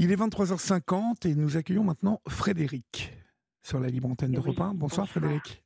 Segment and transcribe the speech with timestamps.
[0.00, 3.12] Il est 23h50 et nous accueillons maintenant Frédéric
[3.64, 4.72] sur la libre antenne de Oui, Repin.
[4.72, 5.08] Bonsoir, bonsoir.
[5.08, 5.64] Frédéric.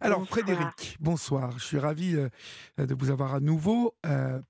[0.00, 0.38] Alors Bonsoir.
[0.38, 1.58] Frédéric, bonsoir.
[1.58, 2.30] Je suis ravi euh,
[2.78, 3.94] de vous avoir à nouveau.
[4.06, 4.40] Euh,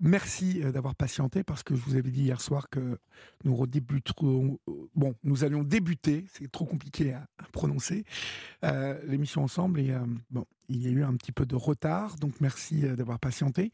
[0.00, 2.98] merci euh, d'avoir patienté parce que je vous avais dit hier soir que
[3.44, 4.58] nous redébuterons.
[4.96, 8.02] Bon, nous allions débuter, c'est trop compliqué à, à prononcer,
[8.64, 9.94] euh, l'émission ensemble et
[10.28, 13.70] bon, il y a eu un petit peu de retard, donc merci d'avoir patienté.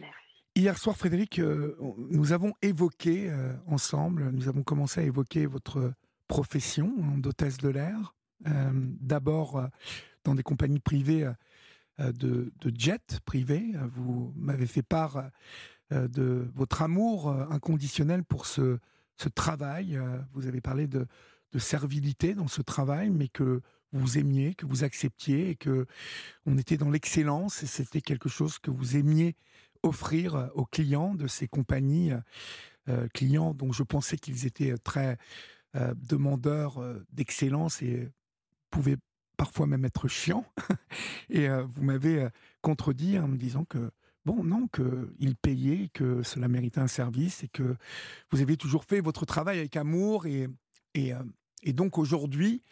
[0.00, 0.15] Merci.
[0.56, 1.76] Hier soir, Frédéric, euh,
[2.08, 5.92] nous avons évoqué euh, ensemble, nous avons commencé à évoquer votre
[6.28, 8.14] profession hein, d'hôtesse de l'air.
[8.46, 9.68] Euh, D'abord
[10.24, 11.30] dans des compagnies privées
[11.98, 13.74] de, de jets privés.
[13.94, 15.30] Vous m'avez fait part
[15.90, 18.78] de votre amour inconditionnel pour ce,
[19.34, 20.00] travail.
[20.32, 21.06] Vous avez parlé de,
[21.52, 23.60] de servilité dans ce travail, mais que
[23.92, 25.86] vous aimiez, que vous acceptiez, et que
[26.46, 29.36] on était dans l'excellence, et c'était quelque chose que vous aimiez
[29.86, 32.20] offrir euh, aux clients de ces compagnies, euh,
[32.88, 35.18] euh, clients dont je pensais qu'ils étaient très
[36.08, 38.08] demandeurs d'excellence et
[38.70, 38.96] pouvaient
[39.36, 40.46] parfois même être chiants.
[41.28, 42.26] et vous m'avez
[42.62, 43.90] contredit en me disant que
[44.24, 47.76] bon, non, qu'ils payaient, que cela méritait un service et que
[48.30, 50.48] vous aviez toujours fait votre travail avec amour et,
[50.94, 51.12] et,
[51.62, 52.62] et donc aujourd'hui,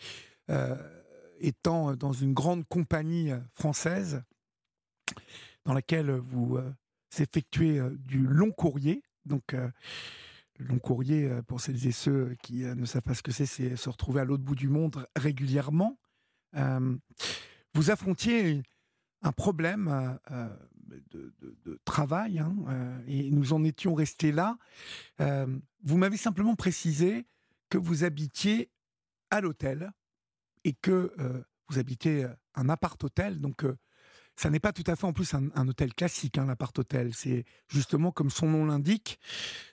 [1.41, 4.23] étant dans une grande compagnie française
[5.67, 6.59] dans laquelle vous
[7.21, 12.85] effectuez euh, du long courrier, donc le long courrier, pour celles et ceux qui ne
[12.85, 15.99] savent pas ce que c'est, c'est se retrouver à l'autre bout du monde régulièrement.
[16.53, 18.63] Vous affrontiez
[19.23, 20.19] un problème
[21.11, 22.55] de, travail hein,
[23.07, 24.59] et nous en étions restés là.
[25.19, 27.27] Vous m'avez simplement précisé
[27.71, 28.71] que vous habitiez
[29.31, 29.91] à l'hôtel
[30.65, 31.13] et que
[31.69, 33.65] vous habitez un appart-hôtel, donc
[34.37, 37.15] ça n'est pas tout à fait en plus un, un hôtel classique, hein, l'appart-hôtel.
[37.15, 39.19] C'est justement comme son nom l'indique,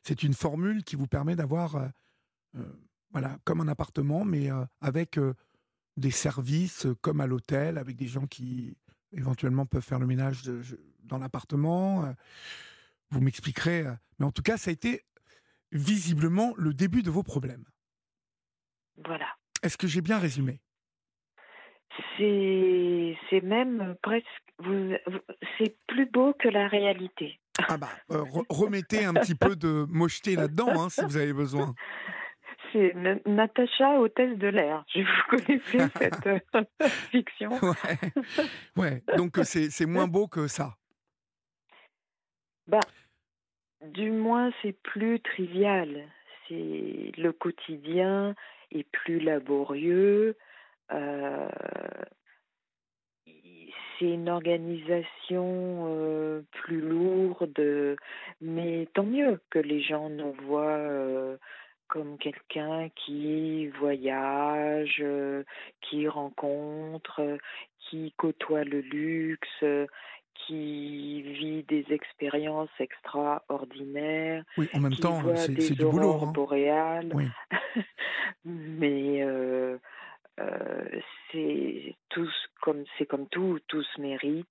[0.03, 1.88] c'est une formule qui vous permet d'avoir, euh,
[2.58, 2.73] euh,
[3.12, 5.20] voilà, comme un appartement, mais euh, avec
[5.98, 8.78] des services comme à l'hôtel, avec des gens qui
[9.12, 12.14] éventuellement peuvent faire le ménage de- je- dans l'appartement.
[13.09, 13.84] vous m'expliquerez,
[14.19, 15.03] mais en tout cas, ça a été
[15.74, 17.66] visiblement le début de vos problèmes.
[19.03, 19.28] Voilà.
[19.64, 20.62] Est-ce que j'ai bien résumé?
[22.18, 24.25] C'est même presque
[25.57, 27.40] c'est plus beau que la réalité.
[27.68, 31.34] Ah bah, euh, re- remettez un petit peu de mocheté là-dedans, hein, si vous avez
[31.34, 31.74] besoin.
[32.72, 34.85] C'est Na- Natacha, hôtesse de l'air.
[34.94, 36.63] Je vous connaissez cette euh,
[37.12, 37.50] fiction.
[37.62, 38.12] Ouais,
[38.78, 39.03] ouais.
[39.18, 40.75] donc c'est c'est moins beau que ça.
[42.68, 42.79] Bah,
[43.81, 46.08] du moins, c'est plus trivial.
[46.47, 48.35] C'est le quotidien
[48.72, 50.38] est plus laborieux.
[50.94, 51.47] Euh,
[54.00, 57.97] c'est une organisation euh, plus lourde,
[58.41, 61.38] mais tant mieux que les gens nous voient euh,
[61.88, 65.03] comme quelqu'un qui voyage,
[65.81, 67.38] qui rencontre,
[67.78, 69.63] qui côtoie le luxe,
[70.47, 76.19] qui vit des expériences extraordinaires, Oui, en même qui temps, c'est du boulot.
[76.23, 76.31] hein.
[76.31, 77.12] boréales.
[77.13, 77.25] Oui.
[78.46, 79.78] Mais euh,
[81.31, 84.47] c'est tous comme c'est comme tout, tous méritent.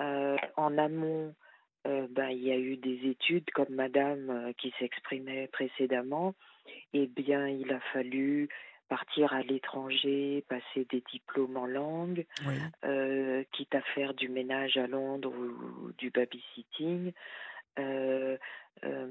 [0.00, 1.34] Euh, en amont,
[1.86, 6.34] euh, ben, il y a eu des études comme Madame euh, qui s'exprimait précédemment.
[6.92, 8.48] Eh bien, il a fallu
[8.88, 12.54] partir à l'étranger, passer des diplômes en langue, Oui.
[12.84, 17.12] euh, quitte à faire du ménage à Londres ou, ou du babysitting,
[17.78, 18.36] euh,
[18.84, 19.10] euh,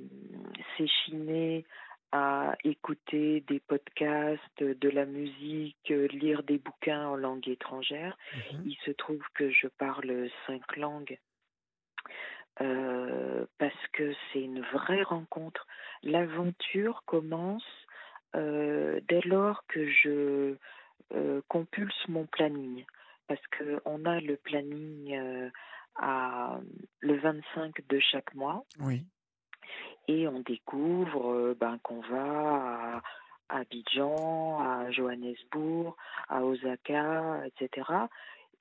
[0.77, 1.65] s'échiner
[2.15, 8.15] à écouter des podcasts, de la musique, euh, lire des bouquins en langue étrangère.
[8.35, 8.61] Mhm.
[8.67, 11.17] Il se trouve que je parle cinq langues
[12.61, 15.65] euh, parce que c'est une vraie rencontre.
[16.03, 17.65] L'aventure commence
[18.35, 20.55] euh, dès lors que je
[21.15, 22.85] euh, compulse mon planning,
[23.27, 25.19] parce que on a le planning
[25.95, 26.59] à
[26.99, 29.03] le 25 de chaque mois Oui.
[30.07, 33.01] Et on découvre euh, ben, qu'on va
[33.49, 35.95] à Abidjan, à Johannesburg,
[36.29, 37.87] à Osaka, etc.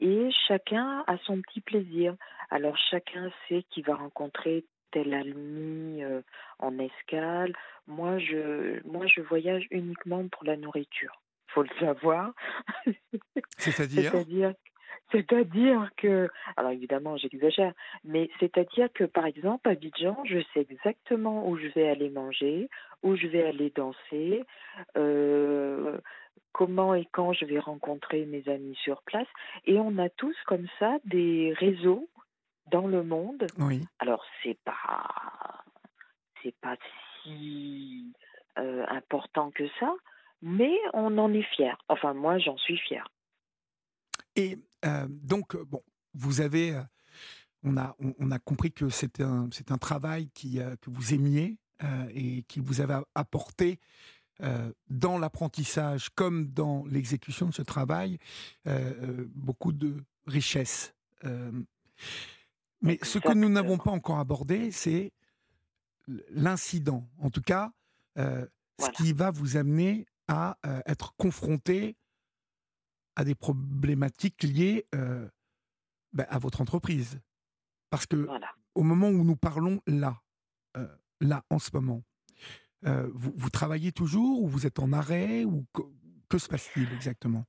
[0.00, 2.16] Et chacun a son petit plaisir.
[2.50, 6.20] Alors chacun sait qu'il va rencontrer tel ami euh,
[6.58, 7.52] en escale.
[7.86, 11.20] Moi, je, moi, je voyage uniquement pour la nourriture.
[11.48, 12.32] Faut le savoir.
[13.58, 14.12] C'est-à-dire
[15.10, 17.72] C'est-à-dire, que, alors évidemment, j'exagère,
[18.04, 22.68] mais c'est-à-dire que, par exemple, à Abidjan, je sais exactement où je vais aller manger,
[23.02, 24.44] où je vais aller danser,
[24.96, 25.98] euh,
[26.52, 29.28] comment et quand je vais rencontrer mes amis sur place,
[29.66, 32.08] et on a tous comme ça des réseaux
[32.70, 33.46] dans le monde.
[33.58, 33.82] Oui.
[33.98, 35.64] Alors c'est pas,
[36.42, 36.76] c'est pas
[37.22, 38.12] si
[38.56, 39.94] important que ça,
[40.42, 41.76] mais on en est fier.
[41.88, 43.06] Enfin, moi, j'en suis fier.
[44.36, 44.58] Et
[45.08, 45.82] donc, bon,
[46.14, 46.80] vous avez,
[47.62, 51.58] on a, on, a compris que c'est un, c'est un travail qui, que vous aimiez
[52.14, 53.78] et qui vous avait apporté
[54.88, 58.18] dans l'apprentissage comme dans l'exécution de ce travail
[59.34, 60.94] beaucoup de richesse.
[62.80, 65.12] mais ce que nous n'avons pas encore abordé, c'est
[66.30, 67.72] l'incident, en tout cas,
[68.16, 70.56] ce qui va vous amener à
[70.86, 71.96] être confronté
[73.16, 77.20] à des problématiques liées ben, à votre entreprise.
[77.90, 78.28] Parce que
[78.74, 80.20] au moment où nous parlons là,
[81.20, 82.02] là en ce moment,
[82.82, 85.66] vous, travaillez toujours ou vous êtes en arrêt ou
[86.28, 87.44] que, se passe-t-il exactement?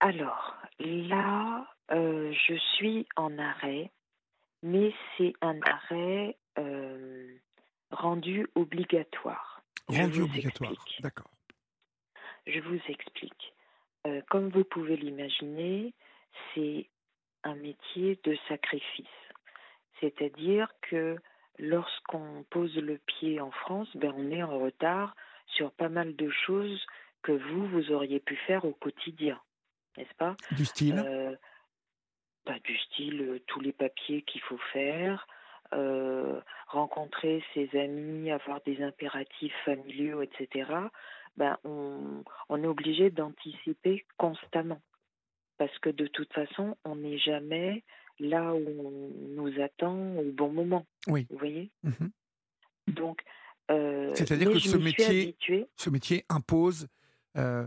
[0.00, 3.90] Alors là, je suis en arrêt,
[4.62, 6.36] mais c'est un arrêt
[7.90, 9.62] rendu obligatoire.
[9.88, 11.30] Rendu obligatoire, d'accord.
[12.46, 13.54] Je vous explique.
[14.28, 15.94] Comme vous pouvez l'imaginer,
[16.54, 16.88] c'est
[17.44, 19.06] un métier de sacrifice.
[20.00, 21.16] C'est-à-dire que
[21.58, 25.14] lorsqu'on pose le pied en France, ben on est en retard
[25.46, 26.84] sur pas mal de choses
[27.22, 29.40] que vous, vous auriez pu faire au quotidien,
[29.96, 30.36] n'est-ce pas?
[30.52, 30.98] Du style?
[30.98, 31.36] Euh,
[32.44, 35.26] bah, Du style, euh, tous les papiers qu'il faut faire,
[35.72, 40.70] euh, rencontrer ses amis, avoir des impératifs familiaux, etc.
[41.36, 44.80] Ben, on, on est obligé d'anticiper constamment.
[45.58, 47.84] Parce que de toute façon, on n'est jamais
[48.18, 50.86] là où on nous attend au bon moment.
[51.06, 51.26] Oui.
[51.30, 51.70] Vous voyez?
[51.82, 52.08] Mmh
[52.88, 53.22] Donc,
[53.70, 55.36] euh, c'est-à-dire que ce métier,
[55.76, 56.88] ce métier impose
[57.36, 57.66] euh,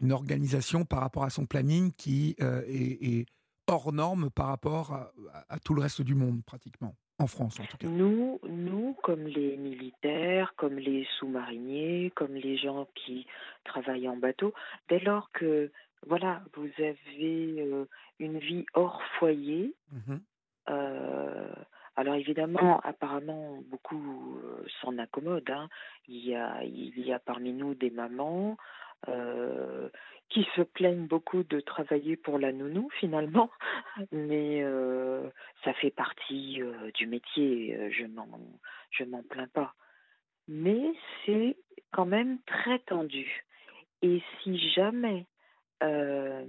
[0.00, 3.26] une organisation par rapport à son planning qui euh, est,
[3.66, 6.96] hors norme par rapport à, tout le reste du monde, pratiquement.
[7.18, 7.86] En France, en tout cas.
[7.88, 13.26] Nous, nous, comme les militaires, comme les sous-mariniers, comme les gens qui
[13.64, 14.54] travaillent en bateau,
[14.88, 15.70] dès lors que
[16.06, 17.86] voilà, vous avez
[18.20, 19.74] une vie hors foyer.
[19.92, 20.16] Mmh
[21.98, 24.38] alors évidemment, apparemment, beaucoup
[24.80, 25.50] s'en accommodent.
[25.50, 25.68] Hein.
[26.06, 28.56] Il, y a, il y a parmi nous des mamans
[30.28, 33.50] qui se plaignent beaucoup de travailler pour la nounou finalement,
[34.12, 34.62] mais
[35.64, 36.60] ça fait partie
[36.94, 37.90] du métier.
[37.90, 38.26] Je m'en,
[38.90, 39.74] je m'en plains pas.
[40.48, 40.92] Mais
[41.24, 41.56] c'est
[41.92, 43.44] quand même très tendu.
[44.02, 45.26] Et si jamais
[45.82, 46.44] euh,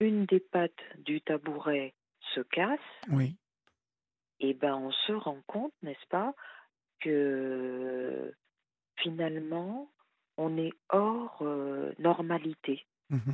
[0.00, 1.94] une des pattes du tabouret
[2.34, 2.78] se casse,
[3.10, 3.36] oui.
[4.40, 6.34] et eh ben on se rend compte, n'est-ce pas,
[7.00, 8.32] que
[8.96, 9.90] finalement
[10.42, 12.84] on est hors euh, normalité.
[13.10, 13.32] Mmh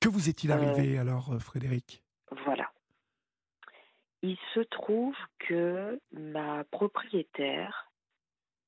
[0.00, 2.04] que vous est-il arrivé euh, alors, Frédéric?
[2.44, 2.70] Voilà.
[4.22, 7.90] Il se trouve que ma propriétaire,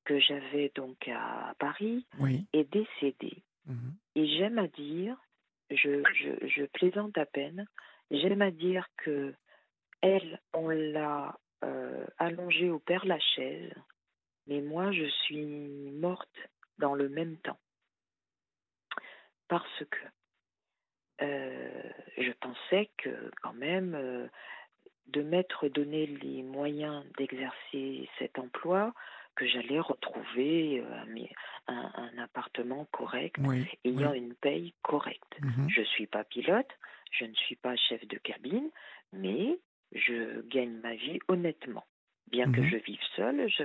[0.03, 2.05] que j'avais donc à Paris,
[2.51, 3.43] est décédée.
[3.65, 5.15] Mmh Et j'aime à dire,
[5.69, 7.65] je, je, je, plaisante à peine,
[8.11, 9.33] j'aime à dire que
[10.01, 13.71] elle, on l'a euh, allongée au Père Lachaise,
[14.47, 17.59] mais moi, je suis morte dans le même temps.
[19.47, 19.99] Parce que
[21.21, 24.27] euh, je pensais que quand même, euh,
[25.07, 28.93] de m'être donné les moyens d'exercer cet emploi,
[29.35, 31.25] que j'allais retrouver euh,
[31.67, 33.37] un, un, appartement correct,
[33.85, 35.39] ayant une paye correcte.
[35.41, 35.69] Mhm.
[35.69, 36.69] Je ne suis pas pilote,
[37.11, 38.69] je ne suis pas chef de cabine,
[39.13, 39.59] mais
[39.93, 41.85] je gagne ma vie honnêtement.
[42.27, 42.69] Bien que mhm.
[42.69, 43.63] je vive seule, je,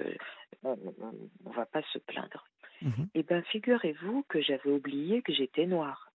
[0.65, 2.45] on ne va pas se plaindre.
[2.83, 3.09] Mhm.
[3.15, 6.13] Eh bien, figurez-vous que j'avais oublié que j'étais noire,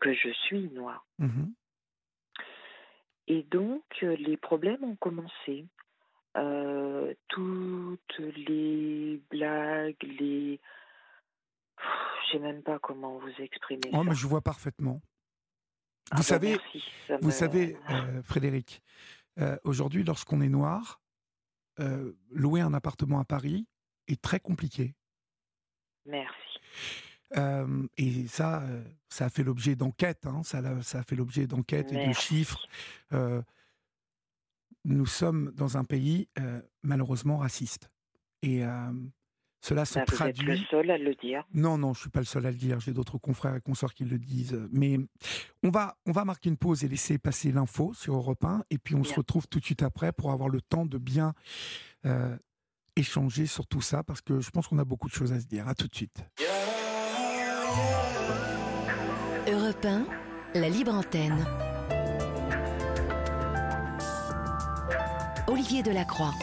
[0.00, 1.06] que je suis noire.
[3.26, 5.66] Et donc, les problèmes ont commencé.
[6.36, 10.60] Euh, toutes les blagues, les.
[11.78, 13.90] Je sais même pas comment vous exprimer.
[13.92, 15.00] Oh, mais je vois parfaitement.
[16.10, 16.58] Ah vous bah savez,
[17.20, 18.82] vous savez, euh, Frédéric,
[19.38, 21.00] euh, aujourd'hui, lorsqu'on est noir,
[22.30, 23.66] louer un appartement à Paris
[24.08, 24.94] est très compliqué.
[26.08, 27.88] Merci.
[27.98, 28.62] et ça,
[29.08, 32.66] ça a fait l'objet d'enquêtes, hein, ça, ça, a fait l'objet d'enquêtes et de chiffres
[34.88, 37.90] nous sommes dans un pays euh, malheureusement raciste.
[38.42, 38.92] Et euh,
[39.60, 40.46] cela se traduit.
[40.46, 41.44] Vous êtes le seul à le dire.
[41.52, 42.80] Non, non, je suis pas le seul à le dire.
[42.80, 44.58] J'ai d'autres confrères et consorts qui le disent.
[44.72, 44.98] Mais
[45.62, 48.64] on va, on va marquer une pause et laisser passer l'info sur Europe 1.
[48.70, 51.34] Et puis on se retrouve tout de suite après pour avoir le temps de bien
[52.06, 52.36] euh,
[52.98, 55.46] échanger sur tout ça parce que je pense qu'on a beaucoup de choses à se
[55.46, 55.68] dire.
[55.68, 56.18] À tout de suite.
[59.46, 60.04] Europe 1,
[60.54, 61.46] la libre antenne.
[65.46, 66.34] Olivier Delacroix.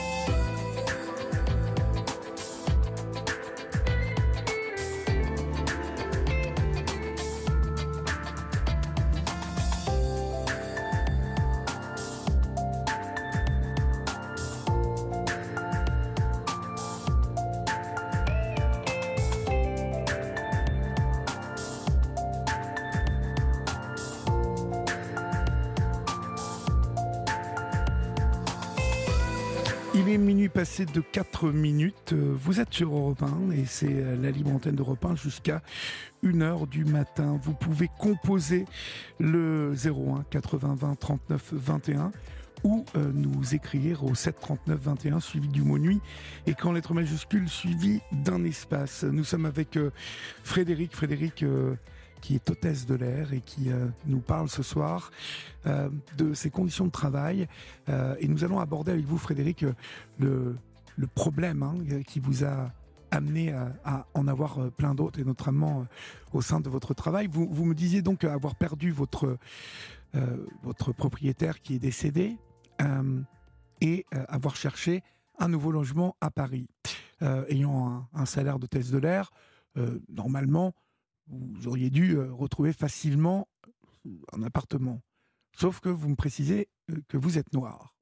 [30.94, 32.14] De 4 minutes.
[32.14, 35.62] Vous êtes sur Europe 1 et c'est euh, la libre antenne d'Europe 1 jusqu'à
[36.24, 37.40] 1h du matin.
[37.42, 38.66] Vous pouvez composer
[39.20, 42.12] le 01 80 20 39 21
[42.64, 46.02] ou euh, nous écrire au 7 39 21 suivi du mot nuit
[46.48, 49.04] et qu'en lettres majuscules suivi d'un espace.
[49.04, 49.92] Nous sommes avec euh,
[50.44, 50.96] Frédéric.
[50.96, 51.44] Frédéric
[52.26, 55.12] qui est hôtesse de l'air et qui euh, nous parle ce soir
[55.68, 57.48] euh, de ses conditions de travail.
[57.88, 59.64] Euh, et nous allons aborder avec vous, Frédéric,
[60.18, 60.56] le,
[60.96, 61.76] le problème hein,
[62.06, 62.72] qui vous a
[63.12, 65.86] amené à, en avoir plein d'autres, et notamment
[66.34, 67.28] au sein de votre travail.
[67.32, 69.38] Vous, me disiez donc avoir perdu votre,
[70.64, 72.38] votre propriétaire qui est décédé
[73.80, 75.02] et avoir cherché
[75.40, 76.68] un nouveau logement à Paris.
[77.22, 79.32] ayant un, un salaire d'hôtesse de l'air,
[80.10, 80.74] normalement,
[81.28, 83.48] vous auriez dû euh, retrouver facilement
[84.34, 85.02] un appartement.
[85.58, 87.95] Sauf que vous me précisez euh, que vous êtes noir.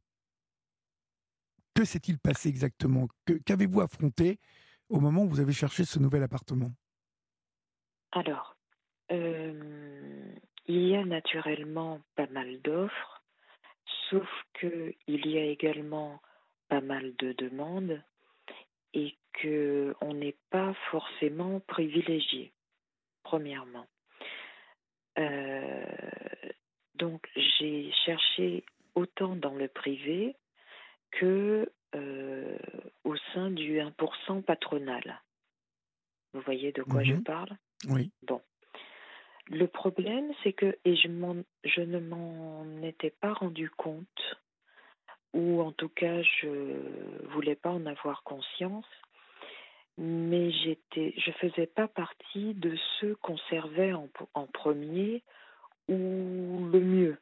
[1.76, 3.08] Que s'est-il passé exactement?
[3.46, 4.40] Qu'avez-vous affronté
[4.90, 6.70] au moment où vous avez cherché ce nouvel appartement?
[8.12, 8.56] Alors,
[9.12, 10.34] euh,
[10.68, 13.24] il y a naturellement pas mal d'offres,
[14.10, 16.22] sauf qu'il y a également
[16.70, 18.02] pas mal de demandes
[18.94, 22.54] et qu'on n'est pas forcément privilégié
[23.24, 23.88] premièrement.
[25.18, 25.86] Euh,
[26.96, 28.64] donc j'ai cherché
[28.96, 30.36] autant dans le privé
[31.20, 32.58] que euh,
[33.04, 35.22] au sein du 1% patronal.
[36.34, 37.24] Vous voyez de quoi je mhm.
[37.24, 37.58] parle?
[37.88, 38.12] Oui.
[38.24, 38.42] Bon.
[39.48, 41.08] Le problème, c'est que, et je,
[41.66, 44.40] je ne m'en étais pas rendu compte,
[45.34, 48.88] ou en tout cas, je voulais pas en avoir conscience,
[49.98, 55.24] mais j'étais, je faisais pas partie de ceux qu'on servait en, en, premier
[55.88, 57.18] ou le mieux.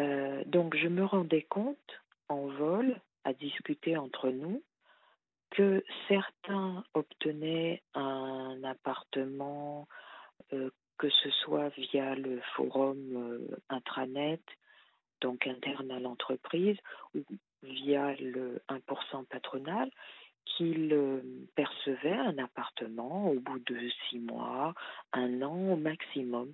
[0.00, 4.62] Euh, donc je me rendais compte en vol, à discuter entre nous,
[5.50, 9.88] que certains obtenaient un appartement,
[10.52, 14.42] euh, que ce soit via le forum euh, intranet,
[15.20, 16.76] donc interne à l'entreprise,
[17.14, 17.22] ou
[17.62, 19.90] via le 1% patronal,
[20.46, 21.20] qu'il euh,
[21.54, 24.74] percevait un appartement au bout de six mois,
[25.12, 26.52] un an au maximum.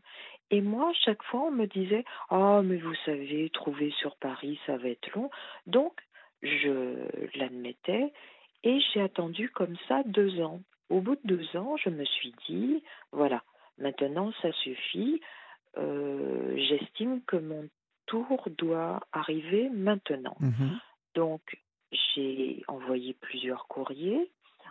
[0.50, 4.76] Et moi, chaque fois, on me disait Oh, mais vous savez, trouver sur Paris, ça
[4.76, 5.30] va être long.
[5.66, 5.92] Donc,
[6.42, 7.06] je
[7.38, 8.12] l'admettais
[8.64, 10.60] et j'ai attendu comme ça deux ans.
[10.88, 12.82] Au bout de deux ans, je me suis dit
[13.12, 13.42] Voilà,
[13.78, 15.20] maintenant, ça suffit.
[15.78, 17.68] Euh, j'estime que mon
[18.06, 20.36] tour doit arriver maintenant.
[20.40, 20.76] Mmh
[21.14, 21.40] Donc,
[21.92, 24.30] j'ai envoyé plusieurs courriers.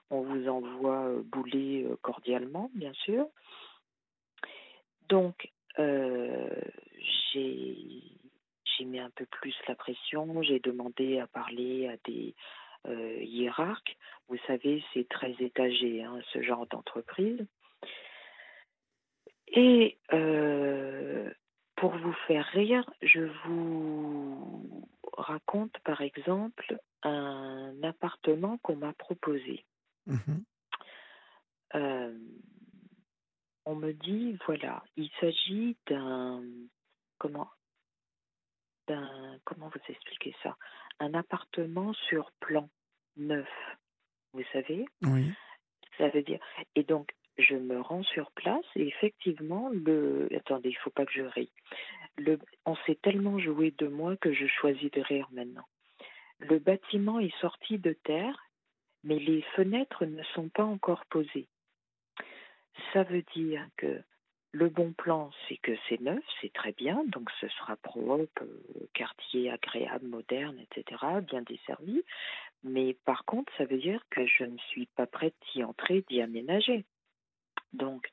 [0.10, 3.28] On vous envoie euh, bouler euh, cordialement, bien sûr.
[5.10, 6.50] Donc, euh,
[7.34, 10.42] j'ai mis un peu plus la pression.
[10.42, 12.34] J'ai demandé à parler à des
[12.88, 13.96] hiérarques.
[14.28, 17.46] Vous savez, c'est très étagé, hein, ce genre d'entreprise.
[19.50, 20.00] Et
[21.76, 29.66] pour vous faire rire, je vous raconte par exemple un appartement qu'on m'a proposé.
[30.08, 30.40] Mmh
[31.74, 32.18] euh,
[33.64, 36.44] on me dit voilà, il s'agit d'un
[37.18, 37.50] comment
[38.88, 40.58] d'un comment vous expliquer ça?
[41.00, 42.70] Un appartement sur plan
[43.16, 43.48] neuf,
[44.34, 44.86] vous savez?
[45.04, 45.32] Oui.
[45.98, 46.40] Ça veut dire
[46.76, 51.14] et donc je me rends sur place et effectivement le attendez il faut pas que
[51.14, 51.52] je rie
[52.66, 55.66] on s'est tellement joué de moi que je choisis de rire maintenant
[56.42, 58.50] le bâtiment est sorti de terre,
[59.04, 61.48] mais les fenêtres ne sont pas encore posées.
[62.94, 64.02] Ça veut dire que
[64.54, 68.88] le bon plan, c'est que c'est neuf, c'est très bien, donc ce sera propre, euh,
[68.94, 72.04] quartier agréable, moderne, etc., bien desservi.
[72.64, 76.22] Mais par contre, ça veut dire que je ne suis pas prête d'y entrer, d'y
[76.22, 76.86] aménager.
[77.72, 78.10] Donc,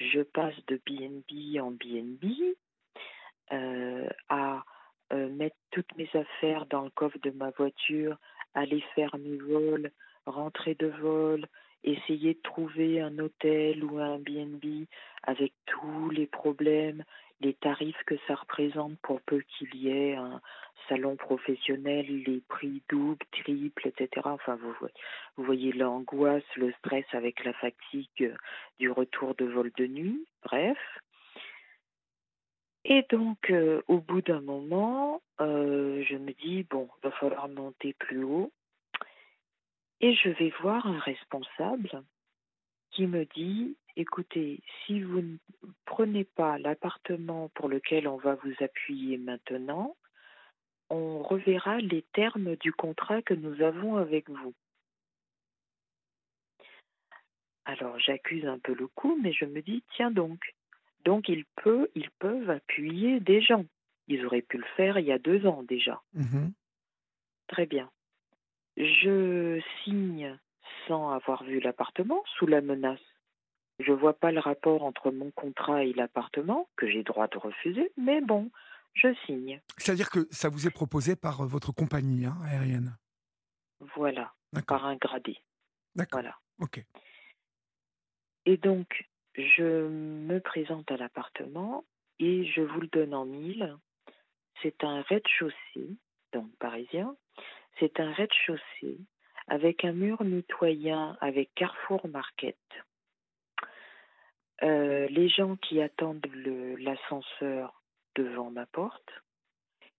[0.00, 2.56] je passe de BNB en BNB
[3.50, 4.64] à
[5.12, 8.16] euh, mettre toutes mes affaires dans le coffre de ma voiture,
[8.54, 9.92] aller faire mes vols,
[10.26, 11.46] rentrer de vol,
[11.84, 14.86] essayer de trouver un hôtel ou un BNB
[15.22, 17.04] avec tous les problèmes,
[17.40, 20.40] les tarifs que ça représente pour peu qu'il y ait un
[20.88, 24.08] salon professionnel, les prix doubles, triples, etc.
[24.24, 24.74] Enfin, vous,
[25.36, 28.34] vous voyez l'angoisse, le stress avec la fatigue
[28.80, 30.26] du retour de vol de nuit.
[30.42, 30.78] Bref,
[32.88, 37.48] et donc, euh, au bout d'un moment, euh, je me dis, bon, il va falloir
[37.48, 38.52] monter plus haut.
[40.00, 42.04] Et je vais voir un responsable
[42.92, 45.36] qui me dit, écoutez, si vous ne
[45.84, 49.96] prenez pas l'appartement pour lequel on va vous appuyer maintenant,
[50.88, 54.54] on reverra les termes du contrat que nous avons avec vous.
[57.64, 60.54] Alors j'accuse un peu le coup, mais je me dis, tiens donc,
[61.06, 63.64] donc ils, peuvent, ils peuvent appuyer des gens.
[64.08, 66.02] Ils auraient pu le faire il y a deux ans déjà.
[66.14, 66.52] Mhm.
[67.46, 67.88] Très bien.
[68.76, 70.36] Je signe
[70.88, 73.00] sans avoir vu l'appartement, sous la menace.
[73.78, 77.38] Je ne vois pas le rapport entre mon contrat et l'appartement, que j'ai droit de
[77.38, 78.50] refuser, mais bon,
[78.94, 79.60] je signe.
[79.76, 82.96] C'est-à-dire que ça vous est proposé par euh, votre compagnie hein, aérienne
[83.94, 84.32] Voilà,
[84.66, 85.36] par un gradé.
[85.94, 86.20] D'accord.
[86.20, 86.36] Voilà.
[86.58, 86.84] Ok.
[88.46, 91.84] Et donc, je me présente à l'appartement
[92.18, 93.76] et je vous le donne en mille.
[94.62, 95.96] C'est un rez-de-chaussée,
[96.32, 97.16] donc parisien.
[97.78, 98.98] C'est un rez-de-chaussée
[99.48, 102.56] avec un mur mitoyen avec Carrefour Market.
[104.62, 106.26] Euh, les gens qui attendent
[106.78, 107.82] l'ascenseur
[108.14, 109.10] devant ma porte,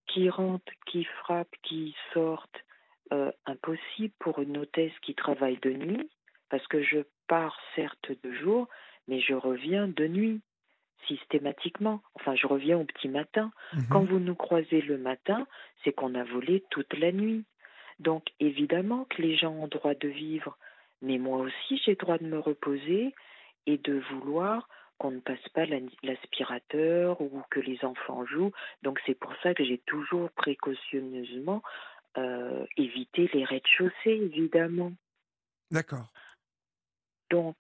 [0.08, 2.65] qui rentrent, qui frappent, qui sortent,
[3.13, 6.10] euh, impossible pour une hôtesse qui travaille de nuit,
[6.50, 8.67] parce que je pars certes de jour,
[9.08, 10.42] mais je reviens de nuit,
[11.08, 12.02] systématiquement.
[12.16, 13.52] Enfin, je reviens au petit matin.
[13.74, 13.88] Mhm.
[13.92, 15.48] Quand vous nous croisez le matin,
[15.84, 17.46] c'est qu'on a volé toute la nuit.
[18.00, 20.58] Donc, évidemment que les gens ont droit de vivre,
[21.02, 23.14] mais moi aussi, j'ai droit de me reposer
[23.66, 28.52] et de vouloir qu'on ne passe pas la- l'aspirateur ou que les enfants jouent.
[28.82, 31.62] Donc, c'est pour ça que j'ai toujours précautionneusement
[32.18, 34.92] euh, évité les rez-de-chaussée, évidemment.
[35.70, 36.12] D'accord.
[37.30, 37.56] Donc,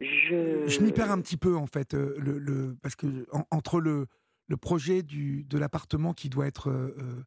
[0.00, 0.66] je...
[0.66, 3.80] Je m'y perds un petit peu en fait, euh, le, le- parce que en- entre
[3.80, 4.06] le,
[4.48, 7.22] le projet du, de l'appartement qui doit être euh, euh,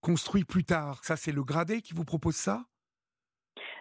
[0.00, 2.64] construit plus tard, ça c'est le gradé qui vous propose ça?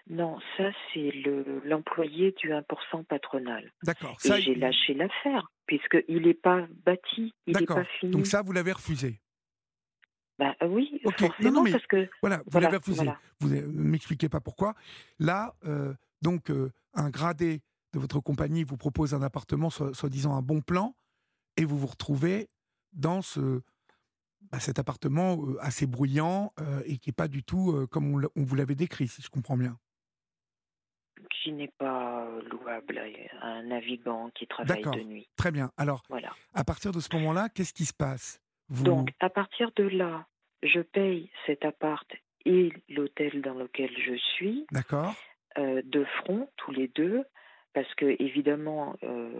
[0.07, 3.71] Non, ça, c'est le- l'employé du 1% patronal.
[3.83, 4.17] D'accord.
[4.25, 8.11] Et Ça, j'ai il- lâché l'affaire, puisqu'il n'est pas bâti, il n'est pas fini.
[8.11, 9.21] Donc ça, vous l'avez refusé?
[10.39, 11.21] Bah oui, Ok.
[11.21, 12.97] Non, forcément, non, mais- parce que Voilà, vous Voilà, l'avez refusé.
[12.97, 13.19] voilà.
[13.39, 14.73] Vous ne m'expliquez pas pourquoi.
[15.19, 17.61] Là, euh, donc, euh, un gradé
[17.93, 20.95] de votre compagnie vous propose un appartement, soi- soi-disant un bon plan,
[21.57, 22.49] et vous vous retrouvez
[22.93, 23.61] dans ce,
[24.51, 28.13] bah, cet appartement euh, assez bruyant euh, et qui n'est pas du tout euh, comme
[28.35, 29.77] on, vous l'avait décrit, si je comprends bien.
[31.43, 32.99] qui n'est pas louable
[33.41, 35.29] à un navigant qui travaille de nuit.
[35.35, 35.71] Très bien.
[35.77, 36.33] Alors, Voilà.
[36.53, 38.41] à partir de ce moment-là, qu'est-ce qui se passe?
[38.69, 38.83] Vous...
[38.83, 40.27] Donc, à partir de là,
[40.63, 42.07] je paye cet appart
[42.45, 45.15] et l'hôtel dans lequel je suis D'accord
[45.57, 47.23] de front, tous les deux,
[47.73, 49.31] parce que évidemment, euh,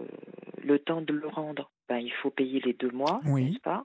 [0.62, 3.44] le temps de le rendre, ben, il faut payer les deux mois, Oui.
[3.50, 3.84] n'est-ce pas?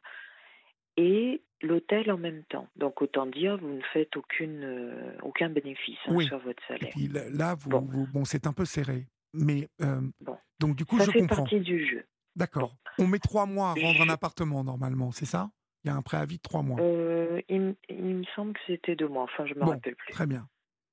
[0.98, 2.68] Et l'hôtel en même temps.
[2.76, 6.26] Donc, autant dire, vous ne faites aucune, euh, aucun bénéfice hein, Oui.
[6.26, 6.90] sur votre Et salaire.
[6.92, 7.82] puis là, vous, Bon.
[7.82, 9.06] vous- bon, c'est un peu serré.
[9.34, 10.38] Mais euh, Bon.
[10.60, 11.38] donc du coup, Ça je fait comprends.
[11.44, 12.04] partie du jeu.
[12.36, 12.76] D'accord.
[12.98, 15.50] On met trois mois à rendre un appartement normalement, c'est ça?
[15.84, 16.80] Il y a un préavis de trois mois.
[16.82, 20.14] Euh, il, il me semble que c'était deux mois, enfin je ne me rappelle plus.
[20.14, 20.48] Très bien.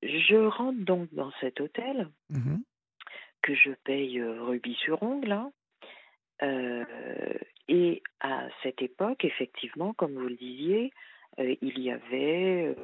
[0.06, 2.62] Je rentre donc dans cet hôtel Mhm.
[3.42, 5.32] que je paye euh, rubis sur ongle.
[5.32, 5.52] hein.
[6.42, 6.84] Euh,
[7.68, 10.92] et à cette époque, effectivement, comme vous le disiez,
[11.38, 12.74] euh, il y avait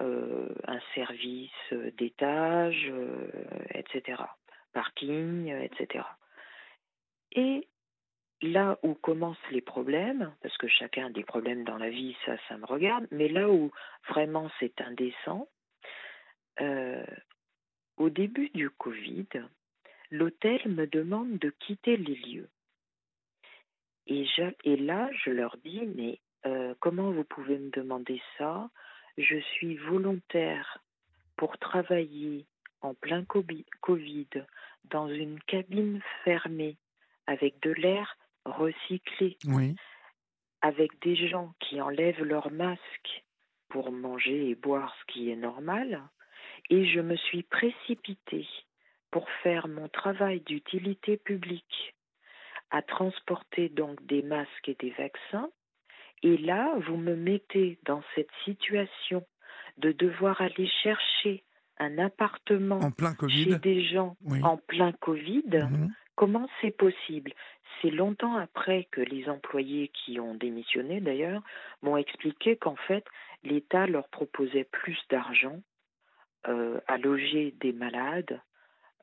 [0.00, 2.90] euh, un service d'étage,
[3.70, 4.22] etc.
[4.72, 6.04] Parking, etc.
[7.32, 7.66] Et
[8.42, 12.36] là où commencent les problèmes, parce que chacun a des problèmes dans la vie, ça,
[12.48, 13.70] ça me regarde, mais là où
[14.08, 15.48] vraiment c'est indécent,
[16.60, 17.04] euh,
[17.96, 19.26] au début du Covid,
[20.10, 22.48] l'hôtel me demande de quitter les lieux.
[24.06, 28.70] Et, je- et là, je leur dis, mais euh, comment vous pouvez me demander ça?
[29.18, 30.78] Je suis volontaire
[31.36, 32.46] pour travailler
[32.82, 34.28] en plein Covid
[34.84, 36.76] dans une cabine fermée
[37.26, 39.74] avec de l'air recyclé, Oui.
[40.60, 43.24] avec des gens qui enlèvent leur masque
[43.68, 46.00] pour manger et boire ce qui est normal,
[46.70, 48.46] et je me suis précipitée
[49.10, 51.94] pour faire mon travail d'utilité publique
[52.70, 55.48] à transporter donc des masques et des vaccins.
[56.22, 59.24] Et là, vous me mettez dans cette situation
[59.78, 61.44] de devoir aller chercher
[61.78, 64.40] un appartement En plein chez des gens Oui.
[64.42, 65.44] en plein Covid.
[65.46, 65.92] Mhm.
[66.14, 67.34] Comment c'est possible?
[67.80, 71.42] C'est longtemps après que les employés qui ont démissionné, d'ailleurs,
[71.82, 73.04] m'ont expliqué qu'en fait,
[73.44, 75.60] l'État leur proposait plus d'argent
[76.86, 78.40] à loger des malades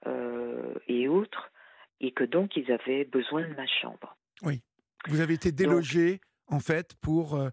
[0.06, 1.52] euh, et autres,
[2.00, 4.18] et que donc ils avaient besoin de ma chambre.
[5.10, 7.50] Vous avez été délogé en fait pour euh,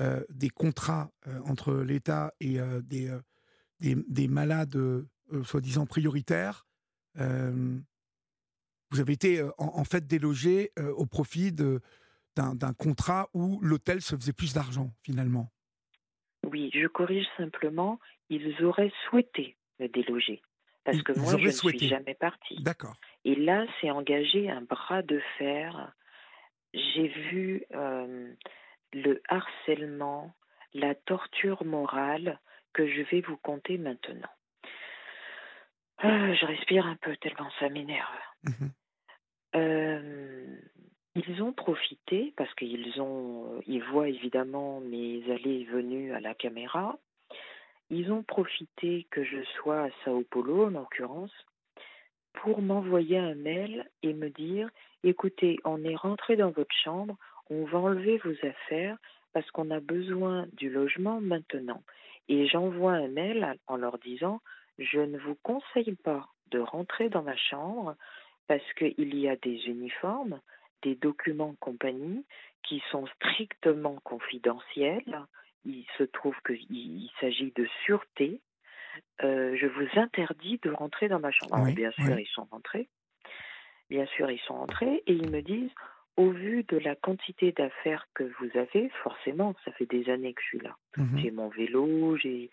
[0.00, 3.20] euh, des contrats euh, entre l'État et euh, des, euh,
[3.80, 6.66] des, des malades euh, euh, soi-disant prioritaires.
[7.18, 7.78] Euh,
[8.90, 14.02] vous avez été euh, en, en fait délogé euh, au profit d'un contrat où l'hôtel
[14.02, 15.50] se faisait plus d'argent, finalement.
[16.46, 17.98] Oui, je corrige simplement,
[18.28, 20.42] ils auraient souhaité me déloger.
[20.84, 22.62] Parce que moi, je ne suis jamais partie.
[22.62, 22.96] D'accord.
[23.24, 25.92] Et là, c'est engagé un bras de fer.
[26.72, 28.32] J'ai vu euh,
[28.92, 30.34] le harcèlement,
[30.72, 32.40] la torture morale
[32.72, 34.30] que je vais vous conter maintenant.
[35.98, 38.08] Ah, je respire un peu tellement ça m'énerve.
[38.44, 38.66] Mmh
[39.56, 40.56] euh,
[41.16, 46.20] ils ont profité parce qu'ils ont, euh, ils voient évidemment mes allées et venues à
[46.20, 46.98] la caméra.
[47.90, 51.32] Ils ont profité que je sois à Sao Paulo, en l'occurrence,
[52.34, 54.68] pour m'envoyer un mail et me dire
[55.02, 57.16] écoutez, on est rentré dans votre chambre,
[57.48, 58.96] on va enlever vos affaires
[59.32, 61.82] parce qu'on a besoin du logement maintenant.
[62.28, 64.40] Et j'envoie un mail en leur disant
[64.78, 67.96] je ne vous conseille pas de rentrer dans ma chambre
[68.46, 70.40] parce qu'il y a des uniformes,
[70.82, 72.24] des documents compagnie
[72.62, 75.26] qui sont strictement confidentiels.
[75.64, 78.40] Il se trouve qu'il s'agit de sûreté.
[79.22, 81.64] Euh, je vous interdis de rentrer dans ma chambre.
[81.72, 82.88] bien sûr, ils sont rentrés.
[83.88, 85.72] Bien sûr, ils sont rentrés et ils me disent
[86.16, 90.42] au vu de la quantité d'affaires que vous avez, forcément, ça fait des années que
[90.42, 90.76] je suis là.
[90.96, 91.18] Mhm.
[91.18, 92.50] J'ai mon vélo, j'ai,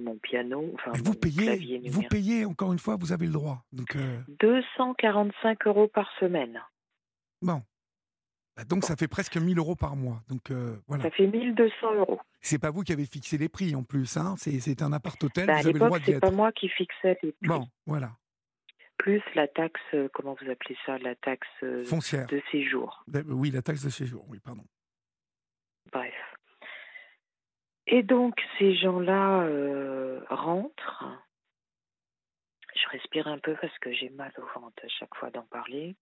[0.00, 3.64] mon piano, enfin vous payez, Vous payez, encore une fois, vous avez le droit.
[3.72, 3.96] Donc,
[4.40, 6.62] 245 euh euros par semaine.
[7.42, 7.62] Bon.
[8.56, 10.22] Bah, donc ça fait presque 1000 euros par mois.
[10.28, 11.04] Donc euh, voilà.
[11.04, 12.20] Ça fait 1200 euros.
[12.40, 15.46] C'est pas vous qui avez fixé les prix en plus, hein c'est, un appart hôtel.
[15.46, 17.48] Bah, vous avez le droit c'est pas moi qui fixais les prix.
[17.48, 18.12] Bon, voilà
[19.02, 23.04] plus la taxe, euh, comment vous appelez ça, la taxe euh, foncière de séjour.
[23.26, 24.64] Oui, la taxe de séjour, oui, pardon.
[25.90, 26.14] Bref.
[27.88, 31.04] Et donc ces gens-là euh, rentrent.
[32.76, 35.96] Je respire un peu parce que j'ai mal au ventre à chaque fois d'en parler.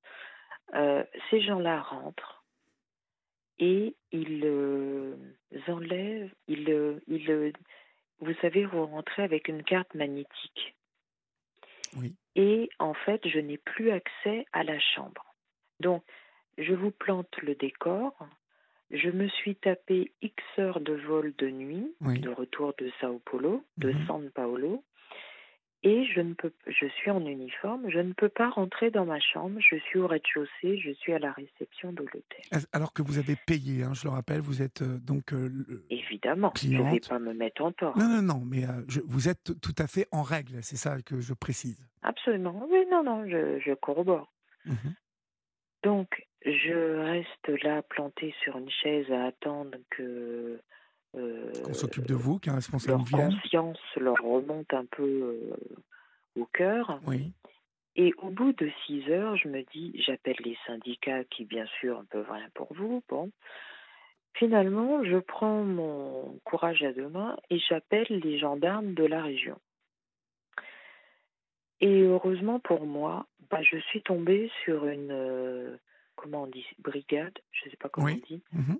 [1.31, 2.45] Ces gens-là rentrent
[3.59, 4.45] et ils
[5.69, 7.53] enlèvent, ils, ils,
[8.21, 10.75] vous savez, vous rentrez avec une carte magnétique.
[11.97, 15.35] Oui et en fait, je n'ai plus accès à la chambre.
[15.81, 16.05] Donc,
[16.59, 18.15] je vous plante le décor.
[18.91, 23.65] Je me suis tapé X heures de vol de nuit, de retour de Sao Paulo,
[23.79, 24.07] de mhm.
[24.07, 24.85] San Paolo,
[25.83, 29.19] et je ne peux, je suis en uniforme, je ne peux pas rentrer dans ma
[29.19, 32.67] chambre, je suis au rez-de-chaussée, je suis à la réception de l'hôtel.
[32.73, 35.49] Alors que vous avez payé, hein, je le rappelle, vous êtes euh, donc euh,
[35.89, 37.97] évidemment, je ne vais pas me mettre en tort.
[37.97, 41.21] Non, non, non, mais euh, vous êtes tout à fait en règle, c'est ça que
[41.21, 41.83] je précise.
[42.03, 44.33] Absolument, oui, non, non, je, corrobore.
[44.67, 44.75] Mmh
[45.83, 50.61] donc je reste là planté sur une chaise à attendre que
[51.13, 55.57] qu'on s'occupe de vous, qu'un responsable leur conscience leur remonte un peu euh,
[56.37, 57.01] au cœur.
[57.07, 57.33] Oui.
[57.97, 61.99] Et au bout de six heures, je me dis, j'appelle les syndicats qui, bien sûr,
[61.99, 63.03] ne peuvent rien pour vous.
[63.09, 63.31] Bon.
[64.35, 69.59] Finalement, je prends mon courage à deux mains et j'appelle les gendarmes de la région.
[71.81, 75.77] Et heureusement pour moi, bah, je suis tombée sur une, euh,
[76.15, 78.75] comment on dit, brigade, je ne sais pas comment on dit, mmh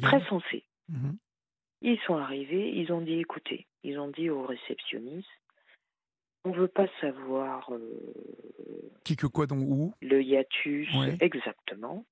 [0.00, 0.64] très sensée.
[0.88, 1.10] Mmh
[1.82, 5.28] ils sont arrivés, ils ont dit écoutez, ils ont dit au réceptionniste
[6.46, 7.72] on ne veut pas savoir.
[7.72, 10.88] Euh, Qui que quoi, donc où Le hiatus,
[11.20, 12.06] exactement.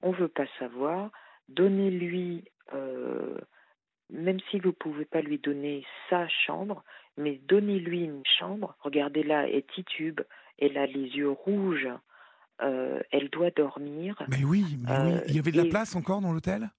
[0.00, 1.10] On ne veut pas savoir.
[1.48, 3.36] Donnez-lui, euh,
[4.10, 6.84] même si vous ne pouvez pas lui donner sa chambre,
[7.16, 8.76] mais donnez-lui une chambre.
[8.78, 10.20] Regardez là, elle titube,
[10.58, 11.88] elle a les yeux rouges,
[12.62, 14.22] euh, elle doit dormir.
[14.28, 15.20] Mais oui, mais oui.
[15.26, 16.70] il y avait de la place encore dans l'hôtel?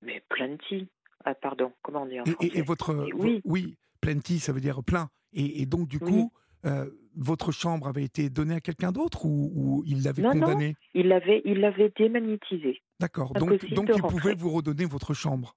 [0.00, 0.88] Mais plenty.
[1.24, 3.08] Ah, pardon, comment on dit en et, et, votre.
[3.14, 3.40] oui.
[3.44, 5.08] oui, plenty, ça veut dire plein.
[5.32, 6.32] Et, donc, du coup,
[6.64, 11.08] euh, votre chambre avait été donnée à quelqu'un d'autre ou, il l'avait condamné Non, il
[11.08, 12.80] l'avait, il l'avait démagnétisé.
[13.00, 13.34] D'accord.
[13.34, 15.56] Donc, donc il pouvait vous redonner votre chambre.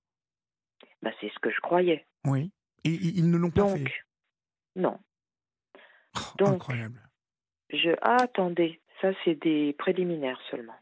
[1.01, 2.05] Bah, c'est ce que je croyais.
[2.25, 2.51] Oui.
[2.83, 3.85] Et ils ne l'ont pas fait?
[4.75, 4.97] Non.
[6.15, 7.01] Oh, donc, incroyable.
[7.69, 10.75] Je ah, attendez, ça c'est des préliminaires seulement.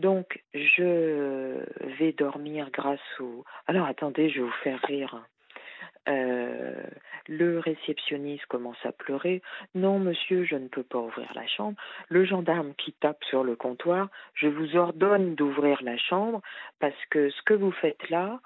[0.00, 1.62] Donc, je
[1.98, 3.44] vais dormir grâce au...
[3.66, 5.22] Alors, attendez, je vais vous faire rire.
[6.08, 6.82] Euh,
[7.28, 9.42] le réceptionniste commence à pleurer.
[9.74, 11.76] Non, monsieur, je ne peux pas ouvrir la chambre.
[12.08, 16.40] Le gendarme qui tape sur le comptoir, je vous ordonne d'ouvrir la chambre
[16.78, 18.40] parce que ce que vous faites là,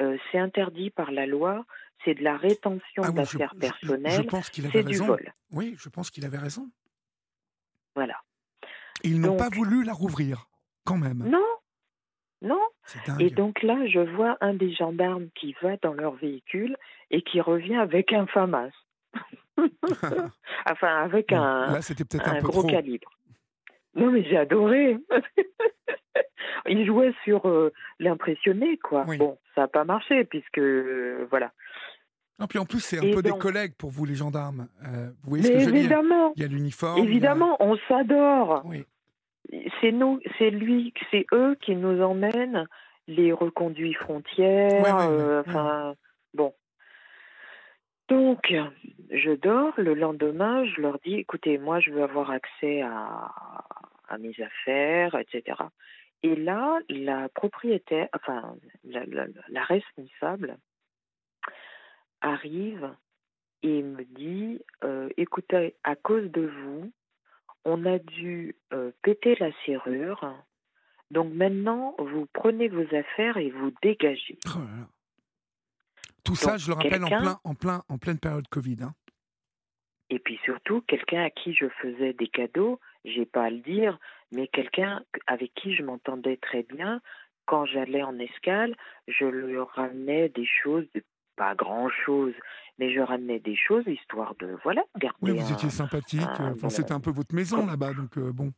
[0.00, 1.64] euh, c'est interdit par la loi.
[2.04, 4.26] C'est de la rétention ah d'affaires personnelles.
[4.72, 5.32] C'est du vol.
[5.50, 6.70] Oui, je pense qu'il avait raison.
[7.96, 8.14] Voilà.
[9.02, 10.46] ils n'ont pas voulu la rouvrir
[10.88, 11.24] même.
[11.28, 11.44] Non,
[12.42, 12.60] non.
[13.18, 16.76] Et donc là, je vois un des gendarmes qui va dans leur véhicule
[17.10, 18.70] et qui revient avec un FAMAS.
[20.70, 23.10] enfin, avec un, un, gros calibre.
[23.94, 24.96] Non, mais j'ai adoré.
[26.66, 29.04] il jouait sur euh, l'impressionné, quoi.
[29.08, 29.18] Oui.
[29.18, 31.52] Bon, ça n'a pas marché, puisque, euh, voilà.
[32.38, 34.68] Non, puis en plus, c'est un Et peu des collègues pour vous, les gendarmes.
[34.86, 35.80] Euh, vous voyez ce Mais que je veux dire?
[35.82, 37.00] évidemment, Il y a l'uniforme.
[37.00, 38.62] a- évidemment, on s'adore.
[38.64, 38.86] Oui.
[39.80, 42.66] C'est nous, c'est lui, c'est eux qui nous emmènent
[43.08, 44.82] les reconduits frontières.
[44.82, 45.40] Ouais, ouais, ouais, euh.
[45.40, 45.94] Enfin,
[46.34, 46.54] bon.
[48.08, 48.52] Donc,
[49.10, 49.72] je dors.
[49.76, 53.32] Le lendemain, je leur dis écoutez, moi, je veux avoir accès à,
[54.08, 55.56] à mes affaires, etc.
[56.22, 60.56] Et là, la propriétaire, enfin, la, la- la responsable
[62.20, 62.90] arrive
[63.62, 66.92] et me dit euh, écoutez, à cause de vous,
[67.64, 70.34] on a dû euh, péter la serrure.
[71.10, 74.38] Donc maintenant, vous prenez vos affaires et vous dégagez.
[74.46, 74.88] Oh là là.
[76.24, 78.76] Tout ça, je le rappelle, en, plein, en, plein, en pleine période Covid.
[78.82, 78.94] hein.
[80.10, 83.98] Et puis surtout, quelqu'un à qui je faisais des cadeaux, j'ai pas à le dire,
[84.32, 87.00] mais quelqu'un avec qui je m'entendais très bien.
[87.46, 88.76] Quand j'allais en escale,
[89.08, 91.02] je lui ramenais des choses, de
[91.40, 92.34] pas grand-chose,
[92.78, 96.20] mais je ramenais des choses histoire de, voilà, garder Oui, vous un- étiez sympathique.
[96.38, 98.52] un- Enfin, c'était un peu votre maison là-bas, donc euh, bon.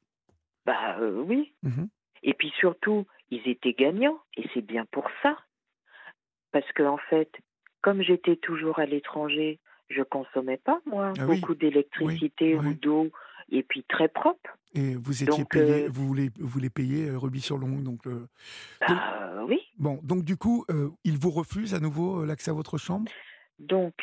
[0.66, 1.54] Bah euh, oui.
[1.62, 1.88] Mhm.
[2.24, 5.36] Et puis surtout, ils étaient gagnants, et c'est bien pour ça.
[6.50, 7.30] Parce que en fait,
[7.82, 12.68] comme j'étais toujours à l'étranger, je consommais pas moi Ah oui, beaucoup d'électricité oui, ou
[12.70, 12.74] oui.
[12.74, 13.10] d'eau,
[13.50, 14.50] et puis très propre.
[14.74, 17.58] Et vous étiez Donc, payé, euh, vous les, vous les payez euh, rubis sur.
[17.58, 18.26] Donc, le-
[18.88, 18.98] Donc-
[19.48, 19.60] oui.
[19.78, 23.10] bon, donc du coup, euh, ils vous refusent à nouveau euh, l'accès à votre chambre?
[23.58, 23.94] Donc,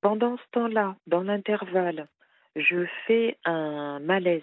[0.00, 2.08] pendant ce temps-là, dans l'intervalle,
[2.56, 4.42] je fais un malaise.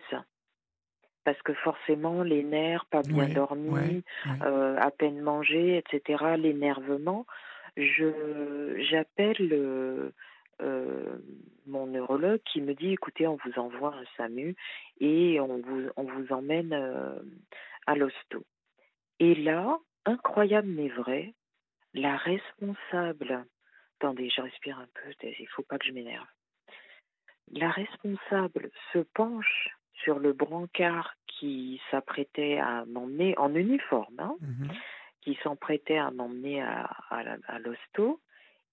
[1.23, 4.39] Parce que forcément, les nerfs, pas bien Ouais, dormis, ouais, ouais.
[4.43, 7.25] euh, à peine mangé, etc., l'énervement,
[7.75, 10.12] je j'appelle
[10.62, 11.17] euh,
[11.65, 14.56] mon neurologue qui me dit écoutez, on vous envoie un SAMU
[15.00, 17.20] et on vous, on vous emmène euh,
[17.86, 18.43] à l'hosto.
[19.20, 21.34] Et là, incroyable mais vrai,
[21.93, 23.46] la responsable,
[24.00, 26.28] attendez, je respire un peu, il faut pas que je m'énerve.
[27.52, 34.70] La responsable se penche sur le brancard qui s'apprêtait à m'emmener en uniforme, hein, Mhm.
[35.22, 38.20] qui s'emprêtait à m'emmener à, à, à l'hosto,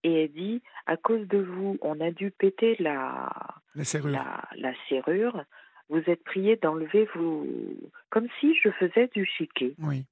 [0.04, 3.32] et elle dit à cause de vous, on a dû péter la,
[3.74, 4.12] La serrure.
[4.12, 5.44] la, la serrure.
[5.88, 7.46] Vous êtes prié d'enlever vos,
[8.10, 9.74] comme si je faisais du chiquet.
[9.78, 10.06] Oui.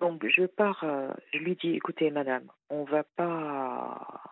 [0.00, 4.22] Donc je pars, euh, je lui dis écoutez madame, on va pas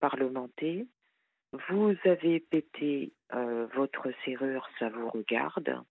[0.00, 0.86] parlementer.
[1.68, 5.82] Vous avez pété euh, votre serrure, ça vous regarde.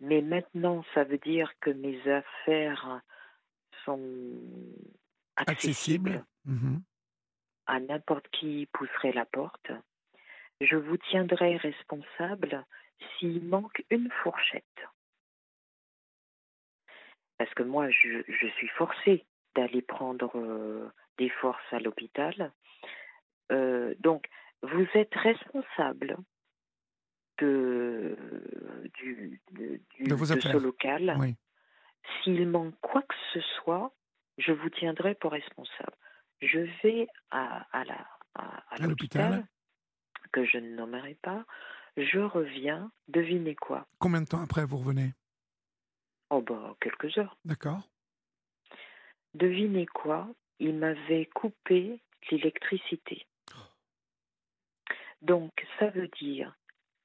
[0.00, 3.00] Mais maintenant, ça veut dire que mes affaires
[3.84, 3.98] sont
[5.36, 6.24] accessibles, Accessible.
[6.46, 6.82] Mhm.
[7.66, 9.72] à n'importe qui pousserait la porte.
[10.60, 12.64] Je vous tiendrai responsable
[13.18, 14.64] s'il manque une fourchette.
[17.38, 22.52] Parce que moi, je, je suis forcée d'aller prendre euh, des forces à l'hôpital.
[23.52, 24.28] Euh, donc,
[24.62, 26.16] vous êtes responsable
[27.38, 28.16] de,
[28.94, 30.08] du, de, du-
[30.40, 31.16] ce local.
[31.18, 31.34] Oui.
[32.22, 33.92] S'il manque quoi que ce soit,
[34.38, 35.92] je vous tiendrai pour responsable.
[36.40, 39.30] Je vais à, à la, à, à À l'hôpital.
[39.30, 39.46] l'hôpital,
[40.32, 41.44] que je ne nommerai pas.
[41.96, 43.86] Je reviens, devinez quoi?
[43.98, 45.12] Combien de temps après vous revenez?
[46.30, 47.36] Oh, bah, quelques heures.
[47.44, 47.88] D'accord.
[49.34, 50.28] Devinez quoi?
[50.58, 53.26] Il m'avait coupé l'électricité.
[55.22, 56.54] Donc, ça veut dire.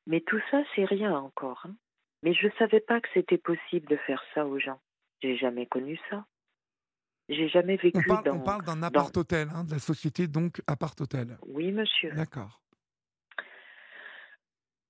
[0.08, 1.66] Mais tout ça, c'est rien encore.
[1.66, 1.76] hein.
[2.24, 4.80] Mais je ne savais pas que c'était possible de faire ça aux gens.
[5.22, 6.26] J'ai jamais connu ça.
[7.32, 8.36] J'ai jamais vécu On parle, dans.
[8.36, 11.38] on parle d'un appart-hôtel, hein, de la société donc appart-hôtel.
[11.48, 12.12] Oui, monsieur.
[12.12, 12.62] D'accord.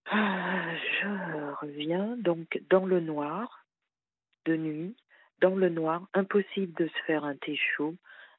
[0.07, 3.65] Ah, je reviens donc dans le noir,
[4.45, 4.95] de nuit,
[5.39, 7.95] dans le noir, impossible de se faire un thé chaud,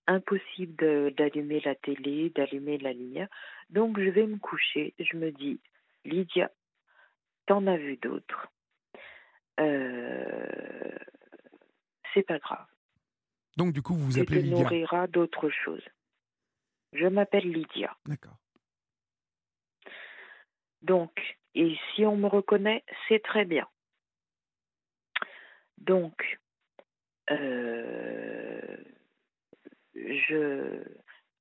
[0.09, 3.29] impossible d'allumer la télé, d'allumer la lumière.
[3.71, 4.95] Donc je vais me coucher.
[4.99, 5.61] Je me dis,
[6.05, 6.51] Lydia,
[7.47, 8.49] t'en as vu d'autres.
[9.61, 10.99] Euh,
[12.13, 12.67] c'est pas grave.
[13.57, 14.63] Donc du coup, vous vous te appelez Lydia.
[14.63, 15.85] nourriras d'autres choses.
[16.93, 17.97] Je m'appelle Lydia.
[18.07, 18.37] D'accord.
[20.83, 23.69] Donc, et si on me reconnaît, c'est très bien.
[25.79, 26.41] Donc,
[27.31, 28.77] euh,
[29.95, 30.83] je,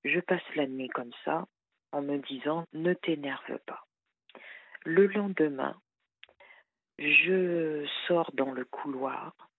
[0.04, 1.48] je passe la nuit comme ça,
[1.92, 3.86] en me disant ne t'énerve pas.
[4.86, 5.80] Le lendemain,
[6.98, 9.51] je sors dans le couloir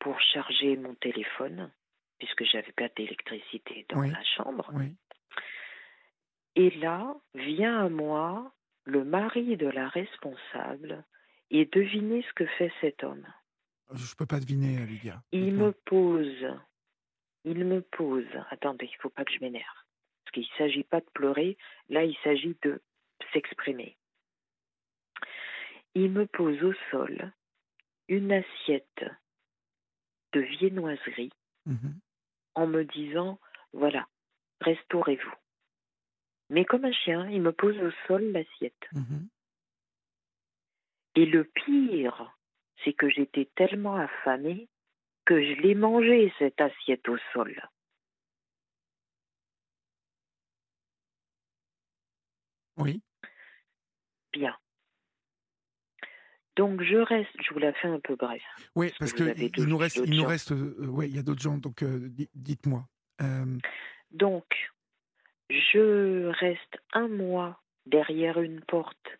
[0.00, 1.70] pour charger mon téléphone,
[2.18, 4.10] puisque j'avais pas d'électricité dans Oui.
[4.10, 4.68] la chambre.
[4.74, 4.94] Oui.
[6.56, 8.52] Et là, vient à moi
[8.84, 11.04] le mari de la responsable
[11.50, 13.26] et devinez ce que fait cet homme.
[13.92, 15.22] Je peux pas deviner, Lydia.
[15.32, 16.46] Il me pose,
[17.44, 19.64] il me pose, attendez, il faut pas que je m'énerve.
[20.24, 21.56] Parce qu'il ne s'agit pas de pleurer,
[21.88, 22.80] là il s'agit de
[23.32, 23.96] s'exprimer.
[25.94, 27.32] Il me pose au sol
[28.08, 29.04] une assiette
[30.32, 31.32] de viennoiserie
[31.66, 32.00] Mhm.
[32.54, 33.38] en me disant
[33.72, 34.08] voilà,
[34.60, 35.34] restaurez-vous.
[36.48, 38.88] Mais comme un chien, il me pose au sol l'assiette.
[38.92, 39.28] Mhm.
[41.16, 42.36] Et le pire,
[42.84, 44.68] c'est que j'étais tellement affamée
[45.24, 47.60] que je l'ai mangée, cette assiette au sol.
[52.76, 53.02] Oui.
[54.32, 54.56] Bien.
[56.60, 58.42] Donc je reste, je vous la fais un peu bref.
[58.76, 60.26] Oui, Parce parce que vous il nous reste, il nous gens.
[60.26, 62.82] reste, euh, ouais, il y a d'autres gens, donc euh, di- dites-moi.
[63.22, 63.46] Euh,
[64.10, 64.44] Donc,
[65.48, 69.18] je reste un mois derrière une porte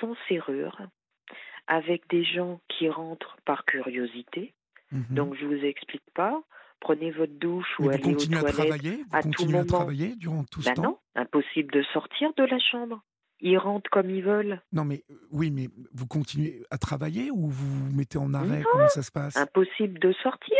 [0.00, 0.78] sans serrure,
[1.66, 4.52] avec des gens qui rentrent par curiosité.
[4.92, 5.04] mhm.
[5.10, 6.42] Donc je vous explique pas.
[6.80, 8.56] Prenez votre douche Mais ou vous allez aux continuez à toilettes.
[8.66, 9.66] travailler, vous à tout continuez à moment.
[9.78, 10.82] travailler durant tout ce Ben temps.
[10.82, 13.00] non, impossible de sortir de la chambre.
[13.46, 14.62] Ils rentrent comme ils veulent.
[14.72, 18.60] Non, mais euh, oui, mais vous continuez à travailler ou vous vous mettez en arrêt?
[18.60, 18.68] Non.
[18.72, 19.36] Comment ça se passe?
[19.36, 20.56] Impossible de sortir.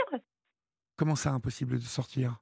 [0.96, 2.40] Comment ça, impossible de sortir?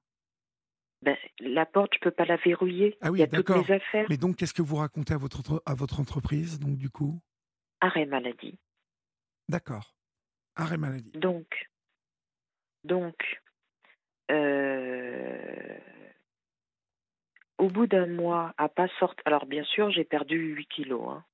[1.02, 2.98] Ben, la porte, je peux pas la verrouiller.
[3.00, 4.07] Ah oui, Il y a toutes mes affaires.
[4.11, 7.20] Mais donc, qu'est-ce que vous racontez à votre à votre entreprise Donc, du coup,
[7.81, 8.59] Arrêt maladie.
[9.48, 9.94] d'accord.
[10.57, 11.12] Arrêt maladie.
[11.12, 11.46] Donc,
[12.85, 13.16] donc,
[14.31, 15.78] euh,
[17.62, 19.22] au bout d'un mois, à pas sortir.
[19.25, 21.09] Alors, bien sûr, j'ai perdu 8 kilos.
[21.09, 21.25] hein,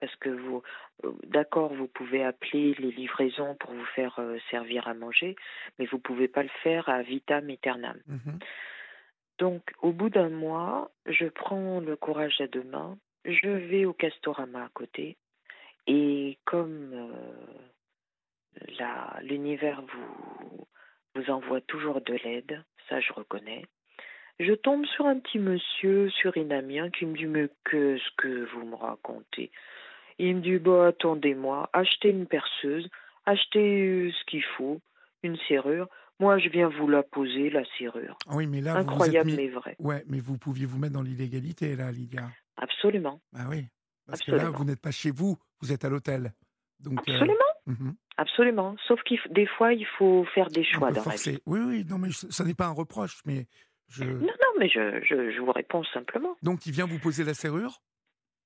[0.00, 0.62] parce que vous,
[1.04, 5.34] euh, d'accord, vous pouvez appeler les livraisons pour vous faire euh, servir à manger,
[5.78, 7.98] mais vous pouvez pas le faire à vitam aeternam.
[8.06, 8.38] Mhm.
[9.38, 13.92] Donc, au bout d'un mois, je prends le courage à deux mains, je vais au
[13.92, 15.16] Castorama à côté,
[15.86, 18.68] et comme euh,
[19.22, 20.66] l'univers vous,
[21.14, 23.64] vous envoie toujours de l'aide, ça je reconnais,
[24.40, 28.74] je tombe sur un petit monsieur surinamien qui me dit Mais qu'est-ce que vous me
[28.76, 29.50] racontez?
[30.18, 32.88] Il me dit Bah, attendez-moi, achetez une perceuse,
[33.26, 34.80] achetez ce qu'il faut,
[35.22, 35.88] une serrure.
[36.20, 38.16] Moi, je viens vous la poser, la serrure.
[38.28, 39.36] Ah oui, mais là, vous vous êtes Incroyable, mis...
[39.36, 39.76] mais vrai.
[39.78, 42.28] Ouais, mais vous pouviez vous mettre dans l'illégalité, là, Lydia.
[42.56, 43.20] Absolument.
[43.36, 43.66] Ah oui.
[44.06, 46.32] Parce que là, vous n'êtes pas chez vous, vous êtes à l'hôtel.
[46.80, 47.34] Donc, euh, Absolument.
[47.66, 47.94] mhm.
[48.16, 48.74] Absolument.
[48.88, 51.38] Sauf qu'il f- des fois, il faut faire des choix vie.
[51.46, 53.46] Oui, oui, non, mais ça n'est pas un reproche, mais
[53.88, 54.04] je.
[54.04, 56.36] Non, non, mais je, je, je vous réponds simplement.
[56.42, 57.80] Donc, il vient vous poser la serrure?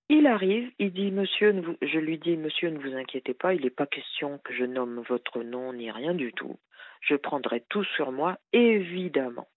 [0.08, 3.54] Il arrive, il dit Monsieur, ne vous- je lui dis Monsieur, ne vous inquiétez pas,
[3.54, 6.58] il n'est pas question que je nomme votre nom ni rien du tout.
[7.00, 9.48] Je prendrai tout sur moi, évidemment.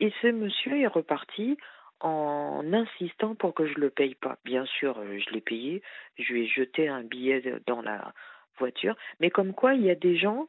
[0.00, 1.56] Et ce monsieur est reparti
[2.00, 4.36] en insistant pour que je le paye pas.
[4.44, 5.82] Bien sûr, euh, je l'ai payé.
[6.18, 8.12] Je lui ai jeté un billet dans la
[8.58, 8.96] voiture.
[9.20, 10.48] Mais comme quoi, il y a des gens,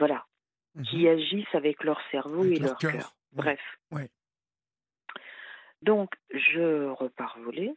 [0.00, 0.24] voilà,
[0.84, 1.18] qui Mhm.
[1.18, 2.92] agissent avec leur cerveau Avec et leur leur cœur.
[2.92, 3.12] cœur.
[3.34, 3.60] Bref.
[3.90, 4.10] Ouais.
[5.82, 7.74] Donc, je repars voler.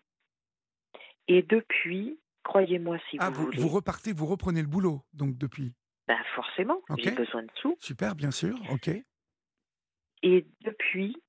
[1.28, 5.38] Et depuis, croyez-moi si Ah, vous, vous, voulez, vous repartez, vous reprenez le boulot, donc
[5.38, 5.74] depuis?
[6.08, 7.02] ben forcément, Ok.
[7.04, 7.76] j'ai besoin de sous.
[7.82, 8.90] Super, bien sûr, ok.
[10.24, 11.22] Et depuis,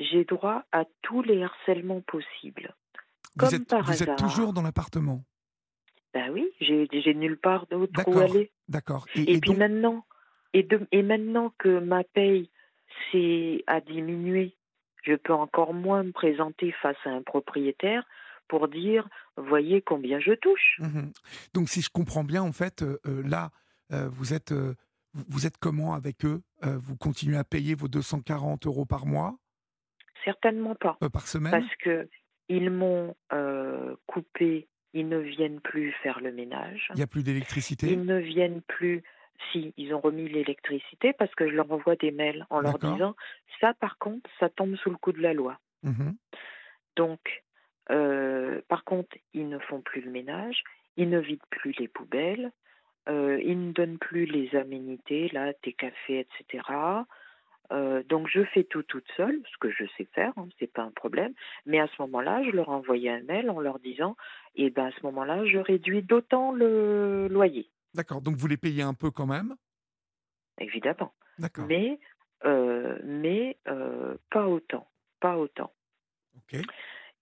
[0.00, 2.74] j'ai droit à tous les harcèlements possibles.
[3.36, 4.16] Vous Comme êtes, par vous êtes hasard.
[4.16, 5.24] toujours dans l'appartement?
[6.12, 8.22] Ben oui, j'ai nulle part d'autre où D'accord.
[8.22, 8.52] aller.
[8.68, 9.06] D'accord.
[9.14, 10.04] Et, Et, et puis donc, maintenant,
[10.52, 12.50] et, de- et maintenant que ma paye
[13.10, 14.56] s'est a diminué,
[15.02, 18.04] je peux encore moins me présenter face à un propriétaire
[18.48, 20.76] pour dire, voyez combien je touche.
[20.78, 21.12] Mhm.
[21.54, 23.50] donc, si je comprends bien, en fait, euh, euh, là,
[23.92, 24.74] euh, vous êtes, euh,
[25.14, 26.42] vous- êtes comment avec eux?
[26.62, 29.36] Vous continuez à payer vos 240 euros par mois,
[30.24, 30.98] Certainement pas.
[31.12, 31.50] par semaine?
[31.52, 32.08] Parce que
[32.48, 33.14] ils m'ont
[34.06, 37.92] coupé, ils ne viennent plus faire le ménage, Il n'y a plus d'électricité?
[37.92, 39.02] Ils ne viennent plus.
[39.50, 43.14] Si, ils ont remis l'électricité parce que je leur envoie des mails en leur disant
[43.60, 45.58] ça, par contre, ça tombe sous le coup de la loi.
[45.82, 46.14] Mhm.
[46.96, 47.42] Donc,
[47.90, 50.62] euh, par contre, ils ne font plus le ménage,
[50.96, 52.52] ils ne vident plus les poubelles,
[53.08, 56.64] euh, ils ne donnent plus les aménités, là, thé, café, etc.
[57.72, 60.82] Euh, donc, je fais tout toute seule, ce que je sais faire, hein, c'est pas
[60.82, 61.32] un problème.
[61.66, 64.16] Mais à ce moment-là, je leur envoyais un mail en leur disant,
[64.54, 68.20] eh ben, à ce moment-là, je réduis d'autant le loyer, D'accord.
[68.20, 69.54] Donc, vous les payez un peu quand même?
[70.60, 71.14] Évidemment.
[71.38, 71.66] D'accord.
[71.66, 71.98] Mais,
[72.44, 74.88] euh, mais euh, pas autant,
[75.20, 75.72] pas autant.
[76.36, 76.60] Ok.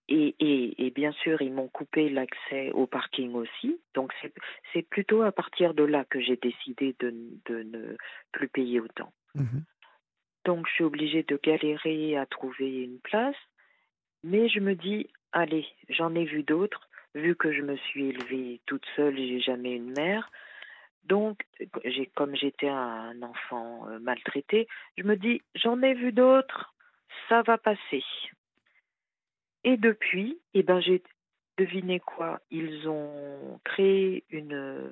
[0.08, 3.80] Et, et, et bien sûr, ils m'ont coupé l'accès au parking aussi.
[3.94, 7.10] Donc, c'est- plutôt à partir de là que j'ai décidé de,
[7.50, 7.96] ne
[8.32, 9.12] plus payer autant.
[9.34, 9.64] Mhm.
[10.44, 13.36] Donc, je suis obligée de galérer à trouver une place.
[14.24, 16.88] Mais je me dis, allez, j'en ai vu d'autres.
[17.14, 20.30] Vu que je me suis élevée toute seule, j'ai jamais une mère.
[21.04, 21.44] Donc,
[22.14, 26.74] comme j'étais un enfant euh, maltraité, je me dis, j'en ai vu d'autres,
[27.28, 28.04] ça va passer.
[29.64, 31.02] Et depuis, eh ben, j'ai
[31.58, 32.40] deviné quoi?
[32.50, 34.90] Ils ont créé une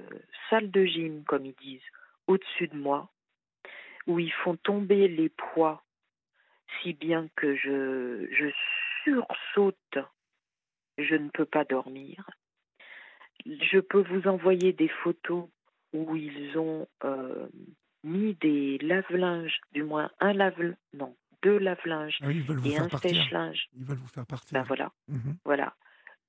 [0.49, 1.81] salle de gym, comme ils disent,
[2.27, 3.11] au-dessus de moi,
[4.07, 5.83] où ils font tomber les poids,
[6.83, 8.51] si bien que je, je
[9.05, 9.99] sursaute,
[10.99, 12.29] je ne peux pas dormir.
[13.47, 15.49] Je peux vous envoyer des photos
[15.93, 17.49] où ils ont euh,
[18.05, 23.69] mis des lave-linges, du moins un lave non, deux lave-linges Ah oui, et un sèche-linge.
[23.77, 24.53] Ils veulent vous faire partir.
[24.59, 25.37] Ben voilà, Mhm.
[25.45, 25.75] voilà.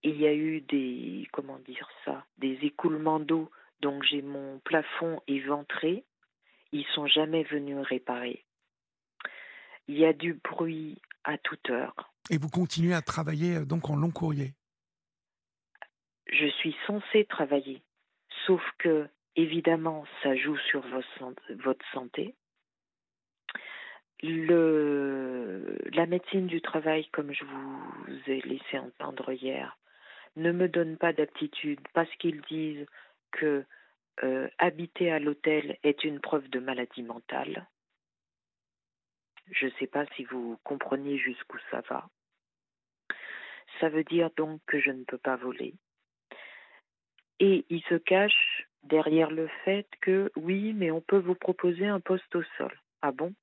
[0.03, 3.51] Et il y a eu des, comment dire ça, des écoulements d'eau.
[3.81, 6.05] Donc j'ai mon plafond éventré.
[6.71, 8.43] Ils sont jamais venus réparer.
[9.87, 12.11] Il y a du bruit à toute heure.
[12.29, 14.53] Et vous continuez à travailler euh, donc en long courrier?
[16.31, 17.81] Je suis censée travailler,
[18.47, 20.81] sauf que évidemment ça joue sur
[21.49, 22.35] votre santé.
[24.23, 29.77] La médecine du travail, comme je vous ai laissé entendre hier,
[30.35, 32.85] ne me donne pas d'aptitude parce qu'ils disent
[33.31, 33.65] que
[34.23, 37.67] euh, habiter à l'hôtel est une preuve de maladie mentale.
[39.49, 42.07] Je ne sais pas si vous comprenez jusqu'où ça va.
[43.79, 45.73] Ça veut dire donc que je ne peux pas voler.
[47.39, 51.99] Et ils se cachent derrière le fait que oui, mais on peut vous proposer un
[51.99, 52.73] poste au sol.
[53.01, 53.33] Ah bon?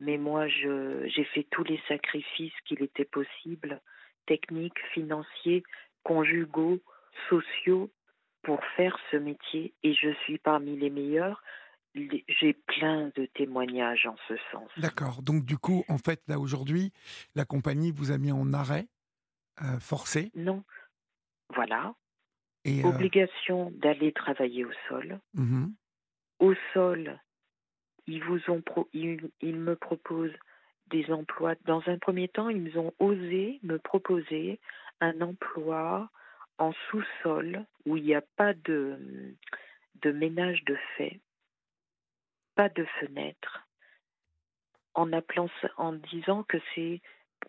[0.00, 3.80] Mais moi, j'ai fait tous les sacrifices qu'il était possible,
[4.26, 5.62] techniques, financiers,
[6.04, 6.80] conjugaux,
[7.28, 7.90] sociaux,
[8.42, 9.74] pour faire ce métier.
[9.82, 11.42] Et je suis parmi les meilleurs.
[11.94, 14.70] J'ai plein de témoignages en ce sens.
[14.78, 15.22] D'accord.
[15.22, 16.92] Donc du coup, en fait, là aujourd'hui,
[17.34, 18.86] la compagnie vous a mis en arrêt
[19.62, 20.30] euh, forcé?
[20.34, 20.64] Non.
[21.54, 21.94] Voilà.
[22.64, 25.18] Et euh, Obligation d'aller travailler au sol.
[25.34, 25.74] mhm.
[26.40, 27.18] au sol,
[28.06, 30.36] ils vous ont pro- ils, ils me proposent
[30.88, 31.54] des emplois.
[31.66, 34.58] Dans un premier temps, ils ont osé me proposer
[35.00, 36.10] un emploi
[36.58, 38.98] en sous-sol où il n'y a pas de,
[40.02, 41.20] de ménage de fait,
[42.54, 43.66] pas de fenêtre,
[44.94, 47.00] en appelant en disant que c'est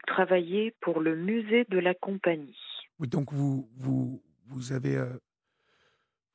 [0.07, 2.57] travailler pour le musée de la compagnie.
[2.99, 5.17] Donc vous vous vous avez euh,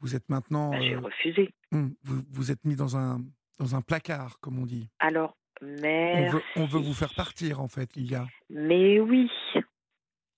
[0.00, 1.54] vous êtes maintenant Ben, J'ai euh, refusé.
[1.72, 3.20] hum, vous, vous êtes mis dans un
[3.58, 4.88] dans un placard, comme on dit.
[4.98, 8.26] Alors, On veut on veut vous faire partir, en fait, Lilia.
[8.50, 9.30] Mais oui,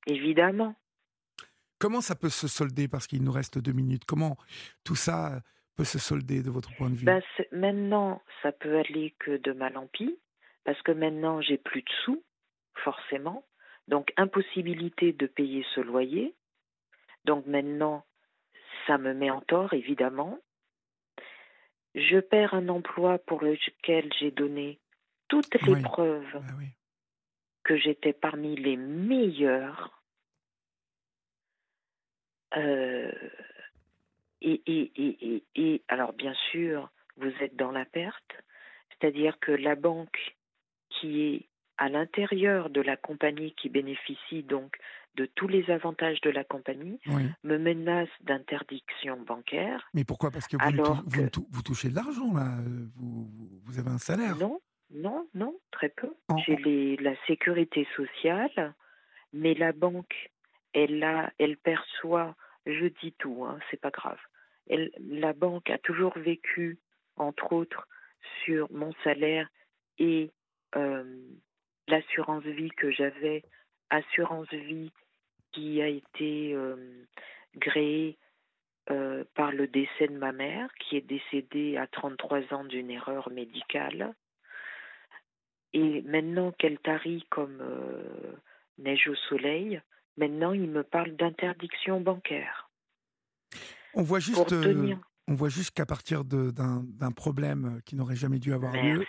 [0.06, 0.74] évidemment.
[1.80, 2.88] Comment ça peut se solder?
[2.88, 4.04] Parce qu'il nous reste deux minutes.
[4.04, 4.36] Comment
[4.84, 5.40] tout ça euh,
[5.76, 7.04] peut se solder de votre point de vue?
[7.06, 10.18] Ben, c'est- maintenant, ça peut aller que de mal en pis,
[10.64, 12.22] parce que maintenant, j'ai plus de sous,
[12.84, 13.44] forcément.
[13.86, 16.34] Donc, impossibilité de payer ce loyer.
[17.28, 18.06] Donc, maintenant,
[18.86, 20.38] ça me met en tort, évidemment.
[21.94, 24.78] Je perds un emploi pour lequel j'ai donné
[25.28, 25.82] toutes les Oui.
[25.82, 26.68] preuves Ah oui.
[27.64, 30.02] que j'étais parmi les meilleurs.
[32.56, 33.12] Euh,
[34.40, 38.32] et, et, et, et, et alors bien sûr, vous êtes dans la perte,
[38.88, 40.34] c'est-à-dire que la banque
[40.88, 44.78] qui est à l'intérieur de la compagnie qui bénéficie donc
[45.18, 47.24] de tous les avantages de la compagnie Oui.
[47.42, 49.88] me menace d'interdiction bancaire.
[49.92, 50.30] Mais pourquoi?
[50.30, 52.56] Parce que vous, Alors vous, ne que- tou- vous touchez de l'argent, là.
[52.60, 54.36] euh, Vous, avez un salaire.
[54.36, 54.60] Non,
[54.90, 56.14] non, non, très peu.
[56.46, 58.74] J'ai la sécurité sociale,
[59.32, 60.30] mais la banque,
[60.72, 64.20] elle, a, elle perçoit, je dis tout, hein, c'est pas grave.
[64.70, 66.78] Elle, la banque a toujours vécu,
[67.16, 67.88] entre autres,
[68.44, 69.48] sur mon salaire
[69.98, 70.30] et
[70.76, 71.04] euh,
[71.88, 73.42] l'assurance vie que j'avais,
[73.90, 74.92] assurance vie
[75.58, 76.76] qui a été euh,
[77.60, 78.16] créée
[78.90, 83.30] euh, par le décès de ma mère, qui est décédée à 33 ans d'une erreur
[83.30, 84.14] médicale.
[85.72, 88.36] Et maintenant qu'elle tarit comme euh,
[88.78, 89.80] neige au soleil,
[90.16, 92.70] maintenant il me parle d'interdiction bancaire.
[93.94, 94.98] On voit juste, euh, tenir.
[95.26, 99.04] on voit juste qu'à partir d'un problème euh, qui n'aurait jamais dû avoir lieu.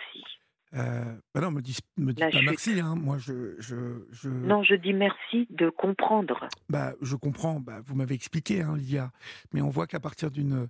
[0.74, 2.44] Euh, bah non, me dis, me dis pas chute.
[2.44, 2.80] merci.
[2.80, 2.94] Hein.
[2.94, 6.48] Moi, je, je, je, Non, je dis merci de comprendre.
[6.68, 7.58] bah, je comprends.
[7.60, 9.10] Bah, vous m'avez expliqué, hein, Lilia.
[9.52, 10.68] Mais on voit qu'à partir d'une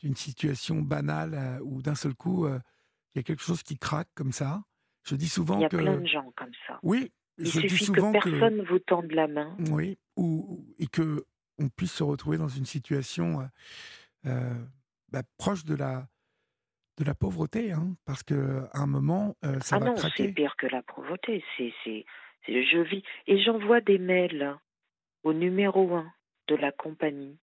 [0.00, 2.58] d'une situation banale euh, où d'un seul coup, euh,
[3.14, 4.62] il y a quelque chose qui craque comme ça.
[5.04, 6.78] Je dis souvent Il y a que plein de gens comme ça.
[6.82, 9.56] oui, Il je dis suffit souvent que personne vous tende la main.
[9.70, 11.24] oui, ou, et que
[11.58, 13.48] on puisse se retrouver dans une situation
[14.26, 14.54] euh,
[15.10, 16.06] bah, proche de la
[16.98, 20.32] de la pauvreté, hein, parce que à un moment, euh, ça ah va non, c'est
[20.32, 21.44] pire que la pauvreté.
[21.56, 22.04] C'est, c'est,
[22.46, 24.56] c'est- je vis et j'envoie des mails
[25.22, 26.12] au numéro un
[26.48, 27.38] de la compagnie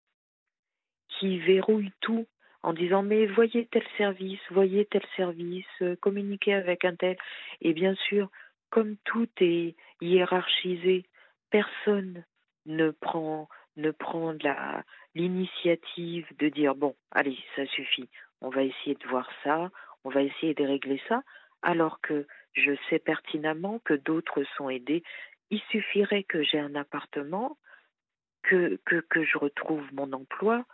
[1.09, 2.27] qui verrouille tout
[2.63, 7.17] en disant mais voyez tel service, voyez tel service, euh, communiquez avec un tel.
[7.61, 8.31] Et bien sûr,
[8.71, 11.05] comme tout est hiérarchisé,
[11.51, 12.25] personne
[12.65, 14.85] ne prend ne prend la
[15.15, 18.09] l'initiative de dire bon, allez, ça suffit,
[18.41, 19.71] on va essayer de voir ça,
[20.05, 21.23] on va essayer de régler ça,
[21.63, 25.03] alors que je sais pertinemment que d'autres sont aidés.
[25.51, 27.59] Il suffirait que j'ai un appartement,
[28.43, 30.65] que, je retrouve mon emploi,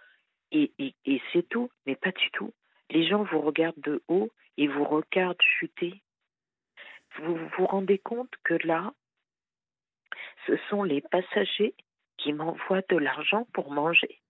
[0.50, 2.52] et, et, et c'est tout, mais pas du tout.
[2.90, 6.02] Les gens vous regardent de haut et vous regardent chuter.
[7.18, 8.92] Vous vous rendez compte que là,
[10.46, 11.74] ce sont les passagers
[12.18, 14.20] qui m'envoient de l'argent pour manger.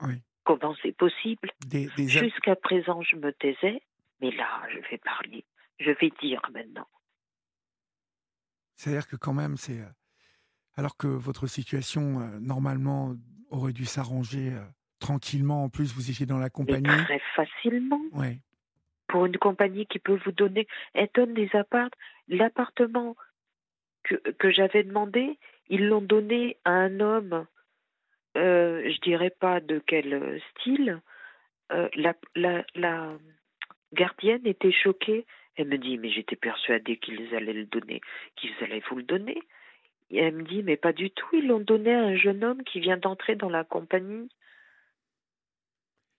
[0.00, 0.20] Oui.
[0.44, 1.50] Comment c'est possible?
[1.66, 3.80] Des, Jusqu'à présent, je me taisais,
[4.20, 5.44] mais là, je vais parler.
[5.80, 6.86] Je vais dire maintenant.
[8.76, 9.88] C'est-à-dire que quand même, c'est euh,
[10.76, 13.14] alors que votre situation euh, normalement
[13.50, 14.64] aurait dû s'arranger euh,
[14.98, 15.64] tranquillement.
[15.64, 17.04] En plus, vous étiez dans la compagnie.
[17.04, 18.00] très facilement.
[19.08, 21.90] Pour une compagnie qui peut vous donner, elle donne des apparts.
[22.28, 23.16] L'appartement
[24.02, 25.38] que, que j'avais demandé,
[25.68, 27.46] ils l'ont donné à un homme,
[28.36, 31.00] euh, je dirais pas de quel euh, style.
[31.72, 33.16] Euh, la, la, la
[33.92, 35.26] gardienne était choquée.
[35.56, 38.00] Elle me dit, mais j'étais persuadée qu'ils allaient le donner,
[38.36, 39.38] qu'ils allaient vous le donner.
[40.10, 42.62] Et elle me dit, mais pas du tout, ils l'ont donné à un jeune homme
[42.64, 44.28] qui vient d'entrer dans la compagnie.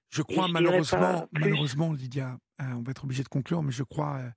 [0.09, 3.84] Je crois je malheureusement, malheureusement, Lydia, euh, on va être obligé de conclure, mais je
[3.84, 4.30] crois euh,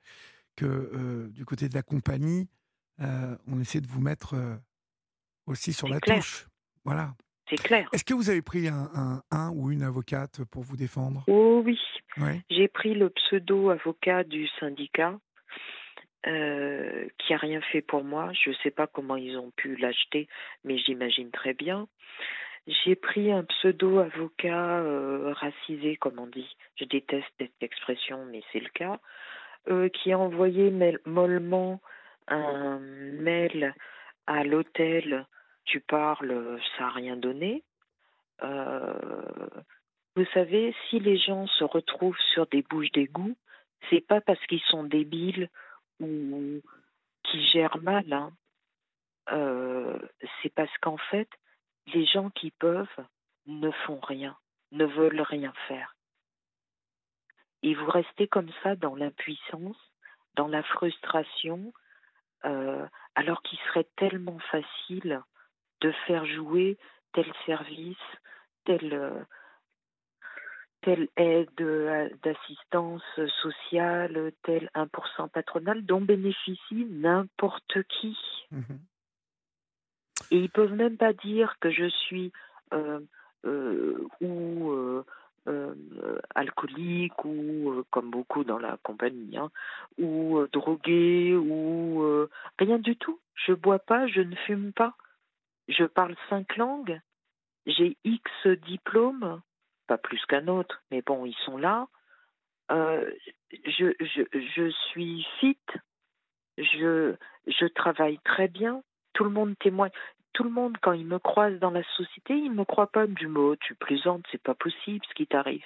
[0.57, 2.49] que du côté de la compagnie,
[2.99, 4.35] on essaie de vous mettre
[5.47, 6.17] aussi sur la clair.
[6.17, 6.49] touche.
[6.85, 7.15] Voilà.
[7.49, 7.89] C'est clair.
[7.93, 11.25] Est-ce que vous avez pris un, un, un ou une avocate pour vous défendre?
[11.29, 11.79] Oh oui.
[12.51, 15.19] J'ai pris le pseudo avocat du syndicat
[16.27, 18.33] euh, qui a rien fait pour moi.
[18.33, 20.29] Je ne sais pas comment ils ont pu l'acheter,
[20.65, 21.87] mais j'imagine très bien.
[22.85, 26.57] J'ai pris un pseudo avocat euh, racisé, comme on dit.
[26.77, 28.99] Je déteste cette expression, mais c'est le cas.
[29.71, 30.73] euh, qui a envoyé
[31.07, 31.81] mollement
[32.29, 33.75] un mail
[34.27, 35.27] à l'hôtel.
[35.69, 37.63] Tu parles, ça n'a rien donné.
[38.43, 39.49] Euh,
[40.17, 43.37] vous savez, si les gens se retrouvent sur des bouches d'égout,
[43.91, 45.51] c'est pas parce qu'ils sont débiles
[46.01, 46.63] ou
[47.25, 48.11] qui gèrent mal.
[48.11, 48.33] hein.
[49.31, 49.99] Euh,
[50.41, 51.29] c'est parce qu'en fait,
[51.93, 53.05] les gens qui peuvent
[53.47, 54.39] ne font rien,
[54.73, 55.95] ne veulent rien faire.
[57.63, 59.77] Et vous restez comme ça dans l'impuissance,
[60.35, 61.75] dans la frustration,
[62.47, 65.21] euh, alors qu'il serait tellement facile
[65.81, 66.77] de faire jouer
[67.13, 67.97] tel service,
[68.65, 69.21] telle, euh,
[70.83, 73.03] telle aide euh, d'assistance
[73.43, 78.17] sociale, tel 1% patronal dont bénéficie n'importe qui.
[78.51, 78.79] Mhm.
[80.31, 82.33] Et ils peuvent même pas dire que je suis
[82.73, 83.01] euh,
[83.47, 84.71] euh, ou
[85.47, 85.75] euh,
[86.35, 89.51] alcoolique ou comme beaucoup dans la compagnie, hein,
[89.99, 93.19] ou drogué ou rien du tout.
[93.35, 94.95] Je bois pas, je ne fume pas.
[95.69, 97.01] Je parle cinq langues.
[97.67, 98.31] J'ai X
[98.67, 99.43] diplômes,
[99.87, 101.89] pas plus qu'un autre, mais bon, ils sont là.
[102.71, 103.11] Euh,
[103.65, 105.59] je, je, je suis fit.
[106.57, 107.15] Je,
[107.47, 108.83] je travaille très bien.
[109.13, 109.91] Tout le monde témoigne
[110.39, 113.09] tout le monde, quand il me croise dans la société, il ne me croit pas
[113.09, 113.57] du mot.
[113.57, 115.65] Tu plaisantes, c'est pas possible ce qui t'arrive.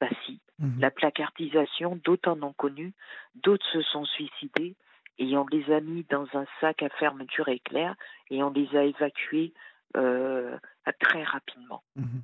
[0.00, 0.80] Bah si, Mhm.
[0.80, 2.94] la placardisation, d'autres en ont connu,
[3.34, 4.74] d'autres se sont suicidés
[5.18, 7.94] et on les a mis dans un sac à fermeture éclair
[8.30, 9.52] et on les a évacués
[9.96, 10.58] euh,
[11.00, 11.82] très rapidement.
[11.96, 12.22] Mhm.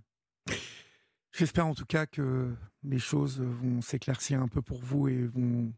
[1.32, 5.72] J'espère en tout cas que les choses vont s'éclaircir un peu pour vous et vont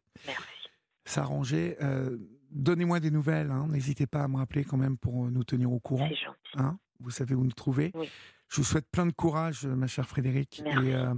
[1.05, 1.77] s'arranger.
[1.83, 2.17] Euh,
[2.51, 3.67] Donnez-moi des nouvelles, hein.
[3.69, 6.07] n'hésitez pas à me rappeler quand même pour nous tenir au courant.
[6.09, 6.39] C'est gentil.
[6.57, 6.79] hein.
[7.01, 7.91] vous savez où nous trouver.
[7.95, 8.09] Oui.
[8.49, 10.63] Je vous souhaite plein de courage, ma chère Frédéric.
[10.65, 10.87] Merci.
[10.87, 11.15] Et euh,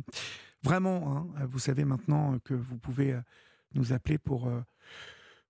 [0.63, 3.21] vraiment, hein, vous savez maintenant que vous pouvez euh,
[3.75, 4.61] nous appeler pour euh,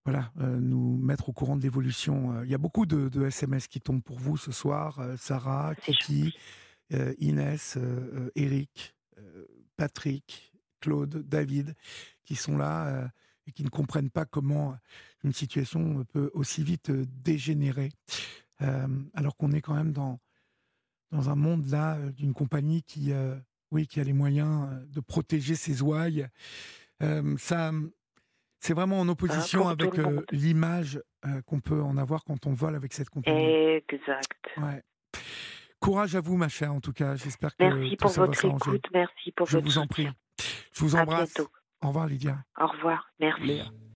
[0.07, 2.33] voilà, euh, nous mettre au courant de l'évolution.
[2.33, 5.01] Euh, Il y a beaucoup de, de SMS qui tombent pour vous ce soir.
[5.01, 5.75] Euh, Sarah,
[6.93, 7.77] euh, Inès,
[8.37, 8.95] Eric,
[9.77, 11.75] Patrick, Claude, David,
[12.25, 13.11] qui sont là
[13.49, 14.77] et qui ne comprennent pas comment
[15.25, 17.91] une situation peut aussi vite dégénérer,
[18.63, 20.19] Euh, alors qu'on est quand même dans,
[21.11, 23.37] dans un monde là d'une compagnie qui, euh,
[23.73, 26.27] oui, qui a les moyens de protéger ses ouailles.
[27.03, 27.73] Euh, ça,
[28.61, 32.75] c'est vraiment en opposition avec euh, l'image euh, qu'on peut en avoir quand on vole
[32.75, 33.47] avec cette compagnie.
[33.89, 34.31] Exact.
[34.57, 34.83] Ouais.
[35.81, 37.17] Courage à vous, ma chère, en tout cas.
[37.17, 40.09] J'espère que Merci tout pour ça votre écoute, merci pour Je votre vous en prie.
[40.73, 41.35] Je vous À embrasse.
[41.35, 41.51] bientôt.
[41.83, 42.39] Au revoir, Lydia.
[42.59, 43.11] Au revoir.
[43.21, 43.43] Merci.
[43.45, 43.67] Léa.